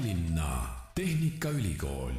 Tallinna 0.00 0.66
Tehnikaülikool 0.94 2.12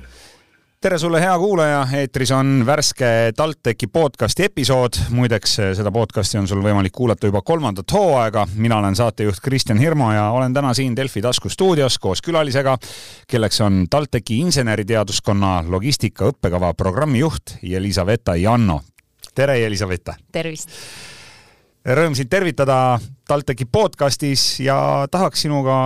tere 0.81 0.97
sulle, 1.01 1.17
hea 1.21 1.33
kuulaja, 1.37 1.79
eetris 1.97 2.29
on 2.31 2.61
värske 2.65 3.05
TalTechi 3.37 3.87
podcasti 3.87 4.43
episood. 4.45 4.99
muideks, 5.09 5.55
seda 5.77 5.91
podcasti 5.91 6.37
on 6.37 6.47
sul 6.47 6.61
võimalik 6.61 6.93
kuulata 6.93 7.25
juba 7.25 7.41
kolmandat 7.41 7.93
hooaega. 7.93 8.45
mina 8.53 8.77
olen 8.77 8.95
saatejuht 8.95 9.41
Kristjan 9.41 9.81
Hirmu 9.81 10.11
ja 10.13 10.27
olen 10.29 10.53
täna 10.53 10.73
siin 10.73 10.95
Delfi 10.95 11.21
taskustuudios 11.21 11.97
koos 11.99 12.21
külalisega, 12.21 12.77
kelleks 13.27 13.61
on 13.61 13.87
TalTechi 13.89 14.37
inseneriteaduskonna 14.39 15.63
logistika 15.67 16.29
õppekava 16.29 16.73
programmijuht 16.73 17.57
Jelisaveta 17.63 18.35
Janno. 18.35 18.81
tere, 19.35 19.59
Jelisaveta! 19.59 20.13
tervist! 20.31 20.69
Rõõm 21.81 22.13
sind 22.13 22.29
tervitada 22.29 22.99
TalTechi 23.25 23.65
podcastis 23.65 24.59
ja 24.61 25.07
tahaks 25.09 25.41
sinuga 25.47 25.77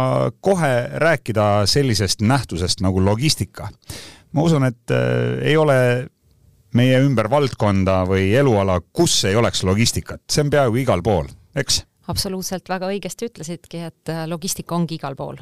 kohe 0.43 0.71
rääkida 0.99 1.63
sellisest 1.71 2.19
nähtusest 2.19 2.83
nagu 2.83 2.99
logistika. 2.99 3.69
Ma 4.35 4.43
usun, 4.43 4.65
et 4.67 4.91
äh, 4.91 5.39
ei 5.47 5.55
ole 5.55 5.77
meie 6.75 6.99
ümber 6.99 7.29
valdkonda 7.31 8.01
või 8.09 8.27
eluala, 8.35 8.81
kus 8.91 9.21
ei 9.29 9.39
oleks 9.39 9.63
logistikat, 9.63 10.19
see 10.27 10.43
on 10.43 10.51
peaaegu 10.51 10.83
igal 10.83 11.03
pool, 11.05 11.31
eks? 11.55 11.85
Absoluutselt, 12.11 12.67
väga 12.69 12.89
õigesti 12.93 13.29
ütlesidki, 13.29 13.81
et 13.89 14.11
äh, 14.13 14.23
logistika 14.29 14.75
ongi 14.77 14.97
igal 14.99 15.15
pool. 15.15 15.39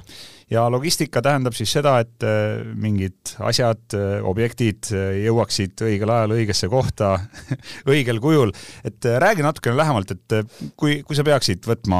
ja 0.52 0.66
logistika 0.72 1.22
tähendab 1.22 1.58
siis 1.58 1.72
seda, 1.76 1.98
et 2.04 2.26
äh, 2.28 2.62
mingid 2.76 3.36
asjad, 3.44 3.98
objektid 4.24 4.92
jõuaksid 4.94 5.84
õigel 5.88 6.14
ajal 6.14 6.36
õigesse 6.38 6.70
kohta 6.72 7.16
õigel 7.94 8.22
kujul. 8.24 8.54
et 8.84 9.10
räägi 9.26 9.46
natukene 9.46 9.78
lähemalt, 9.78 10.16
et 10.16 10.38
kui, 10.76 11.02
kui 11.04 11.18
sa 11.18 11.26
peaksid 11.28 11.66
võtma 11.68 12.00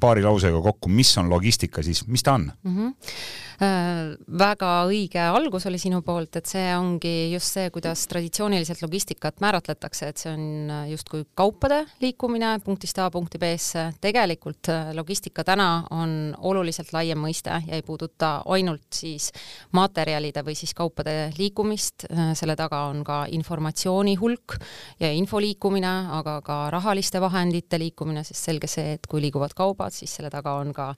paari 0.00 0.24
lausega 0.26 0.62
kokku, 0.62 0.92
mis 0.92 1.12
on 1.20 1.30
logistika, 1.32 1.82
siis 1.86 2.06
mis 2.06 2.22
ta 2.22 2.38
on 2.38 2.50
mm? 2.50 2.76
-hmm 2.76 3.44
Äh, 3.56 4.12
väga 4.36 4.70
õige 4.84 5.22
algus 5.32 5.64
oli 5.70 5.78
sinu 5.80 6.02
poolt, 6.04 6.36
et 6.36 6.48
see 6.50 6.64
ongi 6.76 7.30
just 7.32 7.54
see, 7.56 7.70
kuidas 7.72 8.02
traditsiooniliselt 8.10 8.82
logistikat 8.84 9.40
määratletakse, 9.40 10.10
et 10.12 10.20
see 10.20 10.32
on 10.34 10.72
äh, 10.72 10.82
justkui 10.92 11.24
kaupade 11.38 11.86
liikumine 12.04 12.58
punktist 12.64 13.00
A 13.00 13.08
punkti 13.12 13.40
B-sse. 13.40 13.86
Tegelikult 14.00 14.70
äh, 14.72 14.90
logistika 14.96 15.44
täna 15.44 15.86
on 15.94 16.34
oluliselt 16.38 16.92
laiem 16.94 17.20
mõiste 17.22 17.54
ja 17.66 17.76
ei 17.76 17.84
puuduta 17.86 18.42
ainult 18.52 18.86
siis 18.94 19.30
materjalide 19.76 20.44
või 20.46 20.56
siis 20.58 20.74
kaupade 20.76 21.16
liikumist, 21.38 22.06
selle 22.38 22.56
taga 22.56 22.84
on 22.90 23.02
ka 23.06 23.24
informatsiooni 23.32 24.16
hulk 24.20 24.58
ja 25.00 25.10
info 25.12 25.40
liikumine, 25.42 25.94
aga 26.18 26.38
ka 26.44 26.58
rahaliste 26.74 27.20
vahendite 27.20 27.78
liikumine, 27.80 28.24
sest 28.24 28.50
selge 28.50 28.70
see, 28.70 28.96
et 28.96 29.06
kui 29.10 29.22
liiguvad 29.24 29.54
kaubad, 29.56 29.94
siis 29.94 30.14
selle 30.18 30.30
taga 30.32 30.56
on 30.60 30.72
ka 30.76 30.92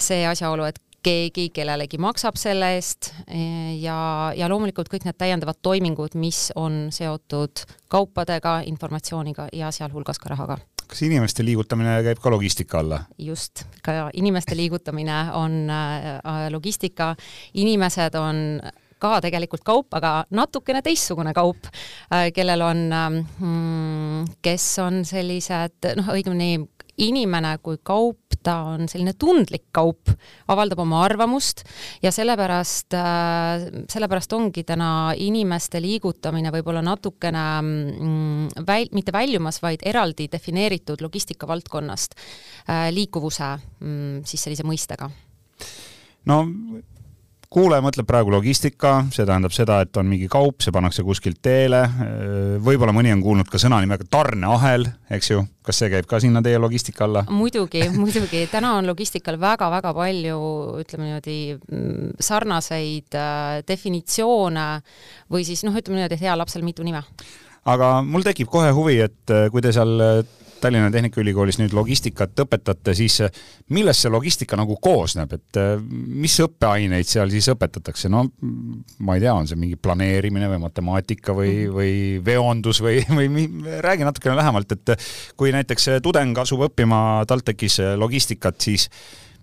see 0.00 0.24
asjaolu, 0.26 0.66
et 0.68 0.80
keegi 1.04 1.48
kellelegi 1.54 1.98
maksab 2.00 2.38
selle 2.40 2.74
eest 2.78 3.10
ja, 3.80 3.96
ja 4.36 4.48
loomulikult 4.50 4.88
kõik 4.92 5.06
need 5.08 5.18
täiendavad 5.20 5.60
toimingud, 5.62 6.16
mis 6.20 6.48
on 6.56 6.86
seotud 6.94 7.66
kaupadega, 7.92 8.62
informatsiooniga 8.70 9.50
ja 9.52 9.72
sealhulgas 9.74 10.22
ka 10.22 10.32
rahaga 10.32 10.58
kas 10.88 11.02
inimeste 11.06 11.44
liigutamine 11.46 11.98
käib 12.06 12.22
ka 12.22 12.32
logistika 12.32 12.80
alla? 12.82 13.02
just, 13.18 13.64
ka 13.82 14.10
inimeste 14.14 14.56
liigutamine 14.56 15.18
on 15.38 15.60
äh, 15.70 16.48
logistika, 16.52 17.14
inimesed 17.54 18.16
on 18.20 18.40
ka 19.04 19.18
tegelikult 19.24 19.64
kaup, 19.66 19.92
aga 19.96 20.12
natukene 20.34 20.80
teistsugune 20.84 21.34
kaup, 21.36 21.68
äh, 22.12 22.30
kellel 22.34 22.64
on, 22.64 22.84
ähm, 22.94 23.18
kes 24.44 24.68
on 24.84 25.02
sellised 25.08 25.90
noh, 25.98 26.12
õigemini 26.14 26.64
inimene 27.02 27.56
kui 27.64 27.78
kaup, 27.82 28.36
ta 28.44 28.58
on 28.74 28.88
selline 28.90 29.14
tundlik 29.18 29.66
kaup, 29.74 30.10
avaldab 30.52 30.82
oma 30.84 31.00
arvamust 31.06 31.64
ja 32.04 32.12
sellepärast, 32.14 32.94
äh, 32.98 33.66
sellepärast 33.90 34.36
ongi 34.36 34.66
täna 34.68 35.14
inimeste 35.16 35.80
liigutamine 35.82 36.52
võib-olla 36.54 36.84
natukene 36.84 37.44
mm, 37.62 38.64
väl-, 38.68 38.92
mitte 38.94 39.14
väljumas, 39.16 39.62
vaid 39.64 39.84
eraldi 39.86 40.28
defineeritud 40.32 41.02
logistika 41.04 41.48
valdkonnast 41.50 42.18
äh, 42.18 42.90
liikuvuse 42.94 43.54
mm, 43.80 44.24
siis 44.28 44.46
sellise 44.46 44.66
mõistega. 44.68 45.10
No 46.28 46.42
kuulaja 47.54 47.84
mõtleb 47.84 48.06
praegu 48.08 48.32
logistika, 48.34 48.96
see 49.14 49.26
tähendab 49.26 49.52
seda, 49.54 49.78
et 49.84 49.96
on 50.00 50.08
mingi 50.10 50.26
kaup, 50.30 50.58
see 50.64 50.74
pannakse 50.74 51.04
kuskilt 51.06 51.38
teele, 51.44 51.84
võib-olla 52.64 52.94
mõni 52.96 53.12
on 53.14 53.22
kuulnud 53.22 53.50
ka 53.50 53.60
sõna 53.62 53.78
nimega 53.84 54.06
tarneahel, 54.10 54.88
eks 55.14 55.30
ju, 55.30 55.44
kas 55.66 55.78
see 55.78 55.92
käib 55.92 56.08
ka 56.10 56.18
sinna 56.22 56.42
teie 56.42 56.58
logistika 56.58 57.06
alla? 57.06 57.24
muidugi, 57.30 57.84
muidugi, 57.94 58.44
täna 58.50 58.74
on 58.80 58.90
logistikal 58.90 59.38
väga-väga 59.40 59.94
palju, 59.94 60.38
ütleme 60.82 61.10
niimoodi, 61.10 61.38
mm, 61.54 62.12
sarnaseid 62.26 63.18
äh, 63.20 63.62
definitsioone 63.68 64.68
või 65.30 65.46
siis 65.46 65.62
noh, 65.66 65.76
ütleme 65.78 66.00
niimoodi, 66.00 66.18
et 66.18 66.26
heal 66.26 66.42
lapsel 66.42 66.66
mitu 66.66 66.86
nime. 66.86 67.04
aga 67.70 67.96
mul 68.02 68.26
tekib 68.26 68.50
kohe 68.50 68.74
huvi, 68.74 68.98
et 69.06 69.34
äh, 69.34 69.46
kui 69.54 69.62
te 69.62 69.72
seal 69.76 69.94
Tallinna 70.64 70.90
Tehnikaülikoolis 70.92 71.58
nüüd 71.60 71.74
logistikat 71.76 72.38
õpetate, 72.44 72.94
siis 72.96 73.18
eh, 73.26 73.32
millest 73.76 74.04
see 74.04 74.12
logistika 74.12 74.56
nagu 74.58 74.78
koosneb, 74.82 75.34
et 75.36 75.60
eh, 75.60 75.74
mis 76.24 76.36
õppeaineid 76.44 77.08
seal 77.08 77.32
siis 77.32 77.50
õpetatakse, 77.52 78.10
no 78.12 78.24
ma 79.04 79.18
ei 79.18 79.24
tea, 79.24 79.34
on 79.34 79.48
see 79.50 79.60
mingi 79.60 79.76
planeerimine 79.80 80.48
või 80.54 80.62
matemaatika 80.64 81.36
või, 81.36 81.52
mhm. 81.66 81.74
või 81.76 81.92
veondus 82.24 82.80
või, 82.84 83.02
või 83.18 83.48
räägi 83.84 84.08
natukene 84.08 84.38
lähemalt, 84.40 84.72
et 84.78 84.94
eh, 84.94 85.10
kui 85.36 85.52
näiteks 85.54 85.90
tudeng 86.04 86.38
asub 86.40 86.64
õppima 86.70 87.02
TalTechis 87.28 87.80
logistikat, 88.00 88.60
siis 88.64 88.88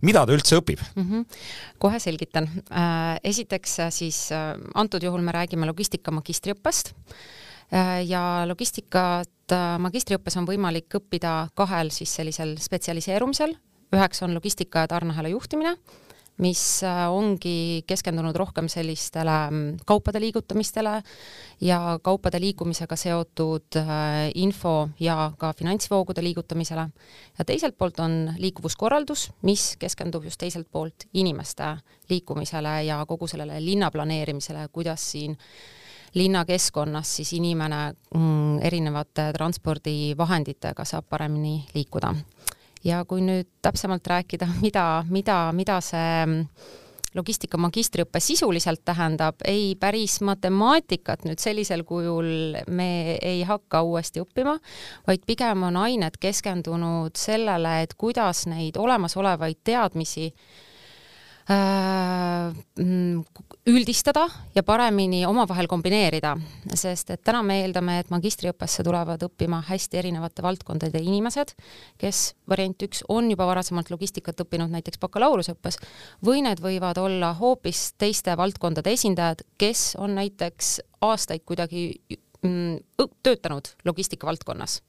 mida 0.02 0.24
ta 0.26 0.34
üldse 0.34 0.58
õpib 0.58 0.82
mm? 0.82 1.04
-hmm. 1.04 1.44
kohe 1.82 2.00
selgitan. 2.02 2.50
Äh, 2.72 3.20
esiteks 3.24 3.78
siis 3.94 4.24
äh, 4.34 4.56
antud 4.74 5.04
juhul 5.04 5.22
me 5.22 5.36
räägime 5.36 5.70
logistika 5.70 6.12
magistriõppest 6.16 6.96
äh, 6.96 7.22
ja 8.08 8.44
logistikat 8.48 9.30
Äh, 9.52 9.76
magistriõppes 9.82 10.38
on 10.40 10.48
võimalik 10.48 10.96
õppida 11.00 11.50
kahel 11.58 11.92
siis 11.92 12.14
sellisel 12.16 12.56
spetsialiseerumisel, 12.62 13.56
üheks 13.92 14.24
on 14.24 14.36
logistika 14.38 14.86
ja 14.86 14.90
tarneahela 14.94 15.32
juhtimine, 15.34 15.74
mis 16.42 16.62
äh, 16.88 17.02
ongi 17.12 17.84
keskendunud 17.90 18.38
rohkem 18.40 18.70
sellistele 18.72 19.36
mm, 19.50 19.82
kaupade 19.88 20.22
liigutamistele 20.24 20.94
ja 21.68 21.80
kaupade 22.04 22.40
liikumisega 22.40 22.96
seotud 22.96 23.80
äh, 23.82 24.30
info 24.40 24.76
ja 25.04 25.34
ka 25.38 25.52
finantsvoogude 25.58 26.24
liigutamisele. 26.24 26.88
ja 27.38 27.46
teiselt 27.46 27.78
poolt 27.78 28.00
on 28.00 28.34
liikuvuskorraldus, 28.38 29.32
mis 29.42 29.76
keskendub 29.82 30.24
just 30.30 30.40
teiselt 30.40 30.72
poolt 30.72 31.10
inimeste 31.14 31.76
liikumisele 32.10 32.84
ja 32.88 33.04
kogu 33.06 33.28
sellele 33.28 33.60
linna 33.66 33.92
planeerimisele, 33.92 34.70
kuidas 34.72 35.12
siin 35.12 35.38
linnakeskkonnas 36.14 37.16
siis 37.16 37.34
inimene 37.34 37.94
mm, 38.16 38.60
erinevate 38.68 39.32
transpordivahenditega 39.38 40.86
saab 40.86 41.08
paremini 41.10 41.62
liikuda. 41.74 42.14
ja 42.84 43.06
kui 43.06 43.22
nüüd 43.22 43.48
täpsemalt 43.62 44.08
rääkida, 44.08 44.48
mida, 44.66 45.04
mida, 45.10 45.52
mida 45.54 45.82
see 45.82 46.26
mm, 46.26 46.46
logistika 47.14 47.60
magistriõpe 47.60 48.20
sisuliselt 48.24 48.82
tähendab, 48.86 49.42
ei 49.46 49.76
päris 49.80 50.20
matemaatikat 50.24 51.26
nüüd 51.28 51.40
sellisel 51.44 51.84
kujul 51.84 52.58
me 52.72 53.18
ei 53.22 53.44
hakka 53.48 53.82
uuesti 53.84 54.24
õppima, 54.24 54.58
vaid 55.08 55.26
pigem 55.28 55.68
on 55.68 55.78
ained 55.78 56.18
keskendunud 56.20 57.20
sellele, 57.20 57.82
et 57.84 57.96
kuidas 58.00 58.46
neid 58.48 58.80
olemasolevaid 58.80 59.60
teadmisi 59.64 60.32
üldistada 63.68 64.24
ja 64.56 64.64
paremini 64.66 65.22
omavahel 65.28 65.68
kombineerida, 65.70 66.34
sest 66.74 67.12
et 67.14 67.22
täna 67.24 67.42
me 67.46 67.60
eeldame, 67.62 68.00
et 68.02 68.12
magistriõppesse 68.14 68.84
tulevad 68.86 69.22
õppima 69.28 69.62
hästi 69.68 70.00
erinevate 70.02 70.44
valdkondade 70.46 71.02
inimesed, 71.02 71.54
kes 72.02 72.24
variant 72.50 72.88
üks 72.88 73.04
on 73.10 73.30
juba 73.32 73.48
varasemalt 73.50 73.92
logistikat 73.94 74.42
õppinud 74.46 74.74
näiteks 74.74 75.02
bakalaureuseõppes 75.02 75.80
või 76.26 76.44
need 76.48 76.62
võivad 76.64 77.02
olla 77.02 77.34
hoopis 77.38 77.92
teiste 78.02 78.36
valdkondade 78.38 78.94
esindajad, 78.98 79.46
kes 79.62 79.96
on 80.02 80.16
näiteks 80.18 80.80
aastaid 81.06 81.46
kuidagi 81.46 81.94
mm, 82.42 82.80
töötanud 83.24 83.76
logistika 83.86 84.28
valdkonnas 84.30 84.82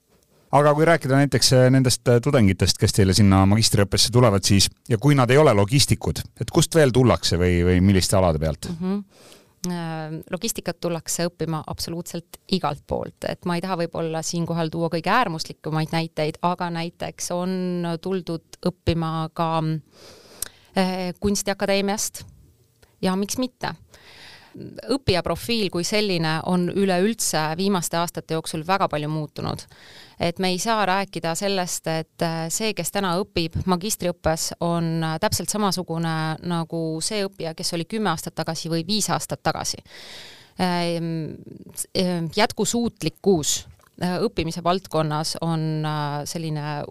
aga 0.53 0.73
kui 0.77 0.85
rääkida 0.85 1.17
näiteks 1.17 1.53
äh, 1.57 1.67
nendest 1.73 2.07
äh, 2.07 2.19
tudengitest, 2.23 2.77
kes 2.81 2.93
teile 2.95 3.15
sinna 3.17 3.43
magistriõppesse 3.49 4.13
tulevad, 4.13 4.45
siis 4.45 4.69
ja 4.89 4.99
kui 5.01 5.15
nad 5.17 5.31
ei 5.33 5.39
ole 5.41 5.53
logistikud, 5.57 6.21
et 6.41 6.53
kust 6.53 6.75
veel 6.77 6.93
tullakse 6.93 7.39
või, 7.41 7.61
või 7.65 7.79
milliste 7.85 8.19
alade 8.19 8.41
pealt? 8.43 8.69
Mm? 8.73 8.81
-hmm 8.89 9.31
logistikat 10.31 10.75
tullakse 10.83 11.23
õppima 11.29 11.61
absoluutselt 11.71 12.35
igalt 12.51 12.81
poolt, 12.83 13.23
et 13.31 13.45
ma 13.47 13.55
ei 13.55 13.61
taha 13.63 13.77
võib-olla 13.79 14.19
siinkohal 14.19 14.67
tuua 14.67 14.89
kõige 14.91 15.07
äärmuslikumaid 15.07 15.93
näiteid, 15.95 16.41
aga 16.43 16.67
näiteks 16.67 17.31
on 17.31 17.87
tuldud 18.03 18.59
õppima 18.59 19.29
ka 19.31 19.63
Kunstiakadeemiast. 21.23 22.25
Ja 23.01 23.15
miks 23.15 23.39
mitte 23.39 23.71
õppija 24.93 25.23
profiil 25.25 25.69
kui 25.73 25.85
selline 25.87 26.37
on 26.49 26.67
üleüldse 26.69 27.41
viimaste 27.57 27.97
aastate 27.97 28.37
jooksul 28.37 28.65
väga 28.67 28.87
palju 28.89 29.09
muutunud. 29.09 29.65
et 30.19 30.39
me 30.39 30.49
ei 30.53 30.59
saa 30.59 30.85
rääkida 30.85 31.35
sellest, 31.35 31.87
et 31.87 32.25
see, 32.49 32.73
kes 32.73 32.91
täna 32.91 33.15
õpib 33.19 33.57
magistriõppes, 33.65 34.53
on 34.61 35.03
täpselt 35.19 35.49
samasugune 35.49 36.37
nagu 36.41 36.83
see 37.01 37.25
õppija, 37.25 37.53
kes 37.53 37.73
oli 37.73 37.85
kümme 37.85 38.09
aastat 38.09 38.35
tagasi 38.35 38.69
või 38.69 38.85
viis 38.87 39.09
aastat 39.09 39.43
tagasi. 39.43 39.81
Ehm, 40.59 41.33
ehm, 41.95 42.29
jätkusuutlikkus 42.35 43.67
õppimise 44.01 44.63
valdkonnas 44.63 45.37
on 45.41 45.85
selline 46.25 46.83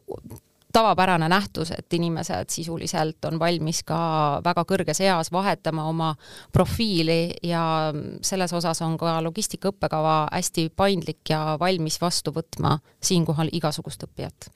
tavapärane 0.73 1.29
nähtus, 1.29 1.71
et 1.71 1.93
inimesed 1.93 2.51
sisuliselt 2.51 3.25
on 3.29 3.39
valmis 3.39 3.83
ka 3.87 4.41
väga 4.45 4.65
kõrges 4.69 5.03
eas 5.05 5.33
vahetama 5.33 5.85
oma 5.89 6.15
profiili 6.53 7.35
ja 7.43 7.93
selles 8.23 8.53
osas 8.53 8.83
on 8.83 8.97
ka 9.01 9.19
logistika 9.25 9.73
õppekava 9.73 10.27
hästi 10.33 10.71
paindlik 10.77 11.31
ja 11.31 11.57
valmis 11.61 12.01
vastu 12.01 12.33
võtma 12.35 12.79
siinkohal 13.01 13.53
igasugust 13.53 14.09
õppijat 14.09 14.51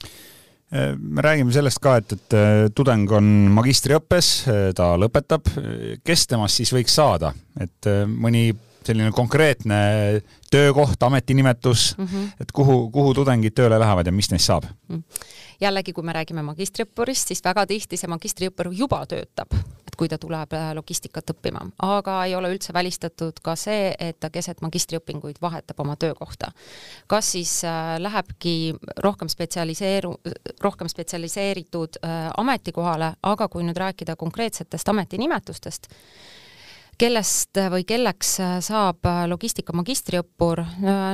me 0.99 1.23
räägime 1.23 1.53
sellest 1.55 1.79
ka, 1.79 1.93
et, 2.01 2.13
et 2.13 2.35
tudeng 2.75 3.11
on 3.15 3.27
magistriõppes, 3.55 4.31
ta 4.75 4.89
lõpetab, 4.99 5.47
kes 6.03 6.27
temast 6.27 6.59
siis 6.59 6.73
võiks 6.75 6.97
saada, 6.99 7.31
et 7.63 7.87
mõni 8.07 8.49
selline 8.87 9.13
konkreetne 9.15 9.79
töökoht, 10.51 11.03
ametinimetus 11.03 11.95
mm, 11.99 12.07
-hmm. 12.07 12.29
et 12.41 12.53
kuhu, 12.53 12.91
kuhu 12.91 13.15
tudengid 13.15 13.55
tööle 13.55 13.79
lähevad 13.79 14.07
ja 14.07 14.13
mis 14.13 14.31
neist 14.31 14.51
saab 14.51 14.67
mm? 14.67 14.97
-hmm 14.97 15.35
jällegi, 15.61 15.93
kui 15.93 16.05
me 16.05 16.15
räägime 16.17 16.43
magistriõppurist, 16.47 17.33
siis 17.33 17.43
väga 17.45 17.67
tihti 17.67 17.97
see 17.97 18.11
magistriõppur 18.11 18.71
juba 18.75 19.03
töötab, 19.09 19.55
et 19.87 19.97
kui 19.97 20.09
ta 20.09 20.19
tuleb 20.21 20.53
äh, 20.57 20.71
logistikat 20.77 21.33
õppima, 21.35 21.65
aga 21.87 22.19
ei 22.27 22.35
ole 22.37 22.51
üldse 22.55 22.75
välistatud 22.77 23.41
ka 23.43 23.57
see, 23.57 23.93
et 23.99 24.21
ta 24.21 24.31
keset 24.31 24.63
magistriõpinguid 24.65 25.41
vahetab 25.43 25.81
oma 25.85 25.97
töökohta. 25.97 26.53
kas 27.07 27.33
siis 27.33 27.59
äh, 27.65 27.97
lähebki 27.99 28.75
rohkem 29.05 29.29
spetsialiseeru-, 29.29 30.19
rohkem 30.63 30.89
spetsialiseeritud 30.89 32.01
äh, 32.05 32.31
ametikohale, 32.37 33.15
aga 33.23 33.49
kui 33.49 33.65
nüüd 33.65 33.77
rääkida 33.77 34.17
konkreetsetest 34.17 34.89
ametinimetustest, 34.89 35.89
kellest 36.99 37.59
või 37.73 37.85
kelleks 37.89 38.31
saab 38.65 39.07
logistika 39.29 39.75
magistriõppur, 39.77 40.63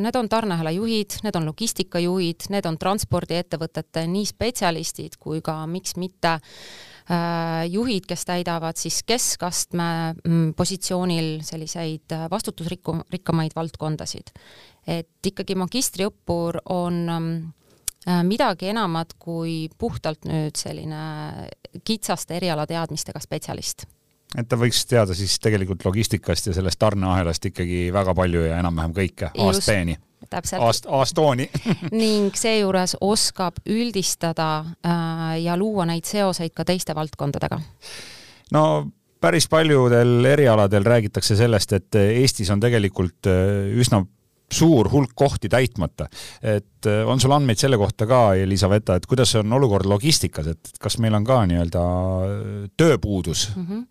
need 0.02 0.16
on 0.18 0.28
tarneahela 0.30 0.70
juhid, 0.74 1.18
need 1.24 1.36
on 1.38 1.48
logistikajuhid, 1.50 2.46
need 2.54 2.66
on 2.68 2.78
transpordiettevõtete 2.78 4.06
nii 4.10 4.28
spetsialistid 4.28 5.18
kui 5.22 5.42
ka 5.44 5.56
miks 5.70 5.96
mitte 6.00 6.36
äh, 6.38 7.64
juhid, 7.70 8.06
kes 8.08 8.24
täidavad 8.28 8.78
siis 8.78 9.02
keskastme 9.06 9.88
mm, 10.24 10.52
positsioonil 10.58 11.40
selliseid 11.46 12.14
vastutusrikku, 12.30 13.00
rikkamaid 13.10 13.56
valdkondasid. 13.56 14.30
et 14.86 15.26
ikkagi 15.26 15.54
magistriõppur 15.54 16.60
on 16.70 17.02
mm, 17.06 17.34
äh, 18.08 18.22
midagi 18.24 18.70
enamat 18.70 19.14
kui 19.18 19.68
puhtalt 19.78 20.24
nüüd 20.24 20.56
selline 20.56 21.48
kitsaste 21.84 22.36
erialateadmistega 22.36 23.20
spetsialist 23.20 23.86
et 24.38 24.48
ta 24.48 24.58
võiks 24.60 24.84
teada 24.88 25.16
siis 25.16 25.36
tegelikult 25.42 25.84
logistikast 25.84 26.48
ja 26.48 26.54
sellest 26.56 26.80
tarneahelast 26.80 27.50
ikkagi 27.52 27.84
väga 27.94 28.14
palju 28.16 28.46
ja 28.46 28.62
enam-vähem 28.62 28.96
kõike 28.96 29.30
A-st 29.32 29.68
B-ni. 29.68 29.98
A-st, 30.32 30.86
A-st 30.88 31.18
O-ni 31.20 31.48
ning 32.02 32.32
seejuures 32.38 32.96
oskab 33.04 33.58
üldistada 33.68 34.48
äh, 34.86 35.36
ja 35.42 35.56
luua 35.58 35.86
neid 35.88 36.08
seoseid 36.08 36.54
ka 36.56 36.64
teiste 36.68 36.94
valdkondadega. 36.96 37.60
no 38.54 38.64
päris 39.20 39.48
paljudel 39.48 40.24
erialadel 40.32 40.86
räägitakse 40.86 41.36
sellest, 41.36 41.72
et 41.72 42.00
Eestis 42.00 42.50
on 42.50 42.62
tegelikult 42.62 43.28
äh, 43.30 43.70
üsna 43.78 44.04
suur 44.52 44.90
hulk 44.92 45.12
kohti 45.14 45.48
täitmata. 45.48 46.06
et 46.42 46.86
äh, 46.86 47.08
on 47.08 47.20
sul 47.20 47.32
andmeid 47.32 47.58
selle 47.58 47.78
kohta 47.80 48.06
ka, 48.06 48.34
Elisaveta, 48.34 48.96
et 48.96 49.06
kuidas 49.06 49.34
on 49.40 49.52
olukord 49.52 49.86
logistikas, 49.88 50.46
et 50.54 50.72
kas 50.80 50.98
meil 50.98 51.14
on 51.14 51.24
ka 51.24 51.42
nii-öelda 51.46 51.84
tööpuudus 52.76 53.50
mm 53.56 53.66
-hmm. 53.66 53.86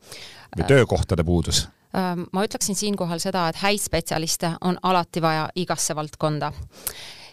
või 0.58 0.68
töökohtade 0.68 1.24
puudus? 1.24 1.68
Ähm, 1.96 2.28
ma 2.32 2.46
ütleksin 2.46 2.76
siinkohal 2.76 3.20
seda, 3.20 3.50
et 3.50 3.56
häid 3.56 3.80
spetsialiste 3.80 4.54
on 4.62 4.78
alati 4.84 5.22
vaja 5.22 5.50
igasse 5.56 5.96
valdkonda 5.96 6.52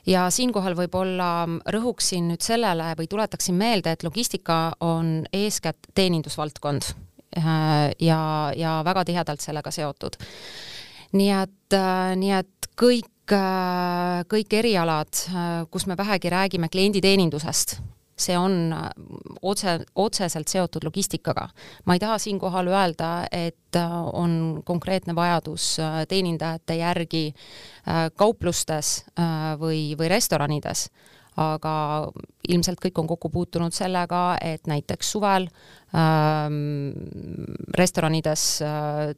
ja 0.06 0.30
siinkohal 0.30 0.74
võib-olla 0.76 1.46
rõhuksin 1.66 2.28
nüüd 2.32 2.42
sellele 2.44 2.94
või 2.98 3.06
tuletaksin 3.10 3.54
meelde, 3.54 3.92
et 3.92 4.02
logistika 4.02 4.72
on 4.80 5.26
eeskätt 5.32 5.92
teenindusvaldkond 5.94 6.82
äh, 7.36 7.44
ja, 8.00 8.52
ja 8.56 8.82
väga 8.84 9.04
tihedalt 9.04 9.40
sellega 9.40 9.70
seotud. 9.70 10.16
nii 11.12 11.30
et, 11.30 11.72
äh, 11.72 12.16
nii 12.16 12.32
et 12.32 12.72
kõik 12.80 13.06
Äh, 13.06 13.17
kõik 13.36 14.56
erialad, 14.60 15.12
äh, 15.28 15.46
kus 15.70 15.86
me 15.86 15.96
vähegi 15.96 16.30
räägime 16.32 16.68
klienditeenindusest, 16.72 17.78
see 18.18 18.38
on 18.38 18.72
äh, 18.72 18.88
otse, 19.42 19.78
otseselt 19.94 20.48
seotud 20.48 20.84
logistikaga. 20.84 21.48
ma 21.84 21.94
ei 21.94 22.00
taha 22.00 22.18
siinkohal 22.18 22.68
öelda, 22.72 23.26
et 23.32 23.76
on 24.12 24.62
konkreetne 24.64 25.14
vajadus 25.14 25.76
teenindajate 26.08 26.74
järgi 26.78 27.34
kauplustes 28.16 29.04
või, 29.60 29.94
või 29.98 30.08
restoranides 30.08 30.88
aga 31.38 31.72
ilmselt 32.48 32.80
kõik 32.82 32.98
on 32.98 33.06
kokku 33.06 33.30
puutunud 33.30 33.74
sellega, 33.74 34.38
et 34.42 34.66
näiteks 34.66 35.12
suvel 35.14 35.48
restoranides 37.74 38.62
äh, 38.62 38.68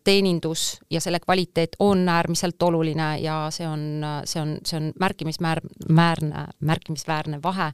teenindus 0.05 0.81
ja 0.91 1.01
selle 1.01 1.21
kvaliteet 1.21 1.77
on 1.79 2.09
äärmiselt 2.09 2.63
oluline 2.63 3.19
ja 3.19 3.49
see 3.51 3.67
on, 3.67 4.05
see 4.25 4.43
on, 4.43 4.57
see 4.65 4.79
on 4.79 4.93
märkimismäär-, 5.01 5.65
määrne, 5.89 6.47
märkimisväärne 6.61 7.41
vahe, 7.43 7.73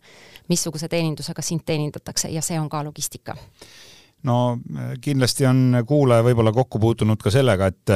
missuguse 0.49 0.89
teenindusega 0.89 1.43
sind 1.43 1.67
teenindatakse 1.67 2.33
ja 2.33 2.43
see 2.43 2.61
on 2.61 2.71
ka 2.73 2.85
logistika. 2.85 3.37
No 4.23 4.59
kindlasti 5.01 5.47
on 5.47 5.83
kuulaja 5.87 6.25
võib-olla 6.25 6.53
kokku 6.53 6.81
puutunud 6.81 7.21
ka 7.21 7.31
sellega, 7.31 7.69
et 7.69 7.95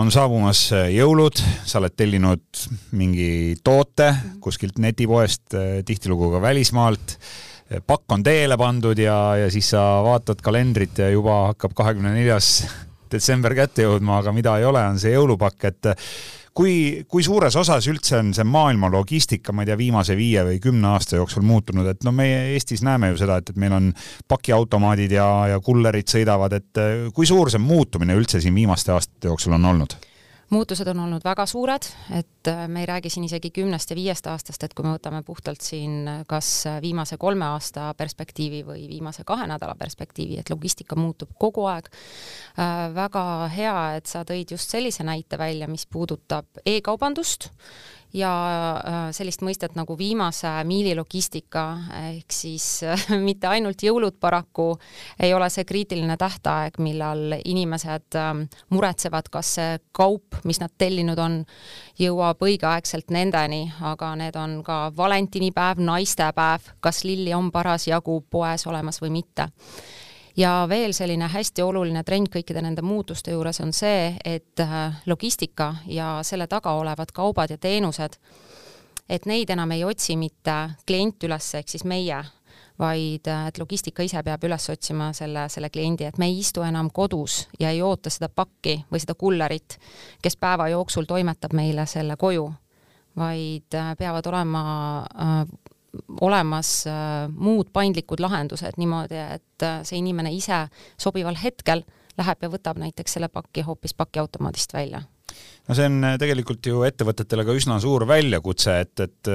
on 0.00 0.10
saabumas 0.10 0.64
äh, 0.72 0.88
jõulud, 0.96 1.44
sa 1.68 1.78
oled 1.82 1.92
tellinud 1.92 2.64
mingi 2.96 3.56
toote 3.64 4.14
kuskilt 4.40 4.80
netipoest, 4.80 5.52
äh, 5.52 5.84
tihtilugu 5.84 6.32
ka 6.32 6.42
välismaalt, 6.48 7.18
äh, 7.18 7.49
pakk 7.86 8.16
on 8.16 8.24
teele 8.26 8.58
pandud 8.58 8.98
ja, 8.98 9.16
ja 9.38 9.50
siis 9.52 9.70
sa 9.74 9.82
vaatad 10.04 10.42
kalendrit 10.42 10.98
ja 10.98 11.10
juba 11.12 11.46
hakkab 11.52 11.76
kahekümne 11.78 12.14
neljas 12.16 12.64
detsember 13.12 13.54
kätte 13.58 13.86
jõudma, 13.86 14.20
aga 14.20 14.34
mida 14.34 14.56
ei 14.58 14.66
ole, 14.66 14.82
on 14.86 14.98
see 15.02 15.14
jõulupakk, 15.14 15.66
et 15.70 15.90
kui, 16.56 16.74
kui 17.10 17.24
suures 17.26 17.56
osas 17.58 17.86
üldse 17.90 18.18
on 18.20 18.34
see 18.36 18.46
maailma 18.46 18.90
logistika, 18.92 19.54
ma 19.54 19.64
ei 19.64 19.70
tea, 19.70 19.78
viimase 19.80 20.16
viie 20.18 20.44
või 20.46 20.60
kümne 20.62 20.92
aasta 20.92 21.18
jooksul 21.18 21.46
muutunud, 21.46 21.86
et 21.90 22.06
no 22.06 22.14
meie 22.14 22.52
Eestis 22.54 22.84
näeme 22.86 23.12
ju 23.12 23.20
seda, 23.22 23.40
et, 23.40 23.50
et 23.50 23.58
meil 23.60 23.74
on 23.76 23.90
pakiautomaadid 24.30 25.14
ja, 25.18 25.30
ja 25.54 25.62
kullerid 25.64 26.10
sõidavad, 26.10 26.58
et 26.58 26.84
kui 27.14 27.28
suur 27.28 27.50
see 27.50 27.62
muutumine 27.62 28.18
üldse 28.18 28.42
siin 28.42 28.54
viimaste 28.56 28.94
aastate 28.94 29.30
jooksul 29.30 29.58
on 29.58 29.72
olnud? 29.74 29.98
Muutused 30.50 30.88
on 30.90 31.00
olnud 31.04 31.24
väga 31.24 31.46
suured, 31.46 31.86
et 32.16 32.48
äh, 32.50 32.64
me 32.68 32.82
ei 32.82 32.88
räägi 32.90 33.10
siin 33.10 33.24
isegi 33.24 33.50
kümnest 33.54 33.90
ja 33.90 33.96
viiest 33.96 34.26
aastast, 34.26 34.64
et 34.66 34.74
kui 34.74 34.86
me 34.86 34.94
võtame 34.96 35.22
puhtalt 35.26 35.62
siin 35.62 36.08
äh, 36.08 36.22
kas 36.28 36.50
viimase 36.82 37.18
kolme 37.22 37.46
aasta 37.46 37.92
perspektiivi 37.98 38.64
või 38.66 38.86
viimase 38.90 39.24
kahe 39.26 39.46
nädala 39.50 39.76
perspektiivi, 39.78 40.40
et 40.40 40.50
logistika 40.50 40.98
muutub 40.98 41.32
kogu 41.38 41.66
aeg. 41.70 41.90
Äh, 42.58 42.88
väga 42.96 43.24
hea, 43.54 43.78
et 44.00 44.10
sa 44.10 44.24
tõid 44.26 44.56
just 44.56 44.74
sellise 44.74 45.06
näite 45.06 45.38
välja, 45.38 45.70
mis 45.70 45.86
puudutab 45.86 46.62
e-kaubandust 46.66 47.50
ja 48.12 48.30
äh, 48.74 48.98
sellist 49.14 49.44
mõistet 49.46 49.76
nagu 49.78 49.94
viimase 49.98 50.50
miili 50.66 50.94
logistika, 50.98 51.64
ehk 52.00 52.34
siis 52.34 52.66
äh, 52.86 53.06
mitte 53.28 53.50
ainult 53.50 53.82
jõulud 53.82 54.18
paraku 54.20 54.72
ei 55.20 55.34
ole 55.34 55.50
see 55.52 55.66
kriitiline 55.68 56.16
tähtaeg, 56.20 56.80
millal 56.82 57.36
inimesed 57.44 58.18
ähm, 58.18 58.44
muretsevad, 58.74 59.30
kas 59.30 59.54
see 59.58 59.78
kaup, 59.96 60.40
mis 60.44 60.60
nad 60.62 60.74
tellinud 60.78 61.18
on, 61.22 61.40
jõuab 62.00 62.42
õigeaegselt 62.46 63.10
nendeni, 63.14 63.64
aga 63.86 64.14
need 64.18 64.36
on 64.40 64.60
ka 64.66 64.82
valentinipäev, 64.96 65.82
naistepäev, 65.84 66.74
kas 66.80 67.04
lilli 67.04 67.34
on 67.36 67.50
parasjagu 67.54 68.20
poes 68.30 68.66
olemas 68.66 69.02
või 69.02 69.20
mitte 69.20 69.50
ja 70.36 70.66
veel 70.68 70.92
selline 70.92 71.28
hästi 71.28 71.62
oluline 71.62 72.02
trend 72.04 72.30
kõikide 72.32 72.62
nende 72.62 72.82
muutuste 72.82 73.34
juures 73.34 73.60
on 73.64 73.72
see, 73.76 74.14
et 74.24 74.60
äh, 74.60 75.00
logistika 75.06 75.74
ja 75.86 76.18
selle 76.26 76.46
taga 76.46 76.72
olevad 76.78 77.12
kaubad 77.12 77.50
ja 77.50 77.58
teenused, 77.58 78.18
et 79.08 79.26
neid 79.26 79.50
enam 79.50 79.72
ei 79.74 79.84
otsi 79.84 80.16
mitte 80.16 80.56
klient 80.86 81.24
üles, 81.26 81.54
ehk 81.58 81.68
siis 81.68 81.84
meie, 81.84 82.22
vaid 82.78 83.28
äh, 83.28 83.46
et 83.50 83.58
logistika 83.58 84.06
ise 84.06 84.22
peab 84.22 84.44
üles 84.46 84.70
otsima 84.72 85.10
selle, 85.16 85.48
selle 85.52 85.70
kliendi, 85.70 86.06
et 86.08 86.18
me 86.18 86.30
ei 86.30 86.40
istu 86.40 86.64
enam 86.66 86.90
kodus 86.94 87.46
ja 87.60 87.70
ei 87.70 87.82
oota 87.82 88.10
seda 88.10 88.28
pakki 88.28 88.80
või 88.90 89.02
seda 89.02 89.16
kullerit, 89.18 89.78
kes 90.22 90.36
päeva 90.36 90.70
jooksul 90.72 91.08
toimetab 91.10 91.56
meile 91.56 91.86
selle 91.90 92.16
koju, 92.16 92.48
vaid 93.18 93.76
äh, 93.76 93.94
peavad 93.98 94.30
olema 94.30 94.64
olemas 96.20 96.72
äh, 96.88 97.28
muud 97.30 97.70
paindlikud 97.72 98.22
lahendused 98.22 98.78
niimoodi, 98.80 99.18
et 99.38 99.66
äh, 99.66 99.80
see 99.86 100.00
inimene 100.00 100.32
ise 100.34 100.64
sobival 101.00 101.38
hetkel 101.40 101.84
läheb 102.18 102.44
ja 102.44 102.50
võtab 102.52 102.80
näiteks 102.82 103.16
selle 103.16 103.30
paki 103.32 103.64
hoopis 103.66 103.94
pakiautomaadist 103.98 104.74
välja. 104.74 105.02
no 105.68 105.76
see 105.78 105.86
on 105.90 106.12
tegelikult 106.20 106.66
ju 106.66 106.84
ettevõtetele 106.88 107.46
ka 107.46 107.56
üsna 107.56 107.78
suur 107.82 108.06
väljakutse, 108.08 108.76
et, 108.84 109.06
et 109.06 109.32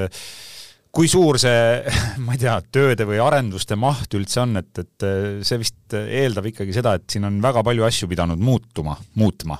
kui 0.95 1.11
suur 1.11 1.39
see, 1.41 1.83
ma 2.25 2.35
ei 2.35 2.41
tea, 2.41 2.55
tööde 2.71 3.07
või 3.07 3.19
arenduste 3.23 3.77
maht 3.79 4.15
üldse 4.15 4.43
on, 4.43 4.59
et, 4.61 4.83
et 4.83 5.07
see 5.47 5.61
vist 5.61 5.95
eeldab 5.95 6.51
ikkagi 6.51 6.75
seda, 6.75 6.95
et 6.99 7.07
siin 7.11 7.27
on 7.27 7.39
väga 7.43 7.63
palju 7.67 7.87
asju 7.87 8.11
pidanud 8.11 8.39
muutuma, 8.39 8.97
muutma, 9.19 9.59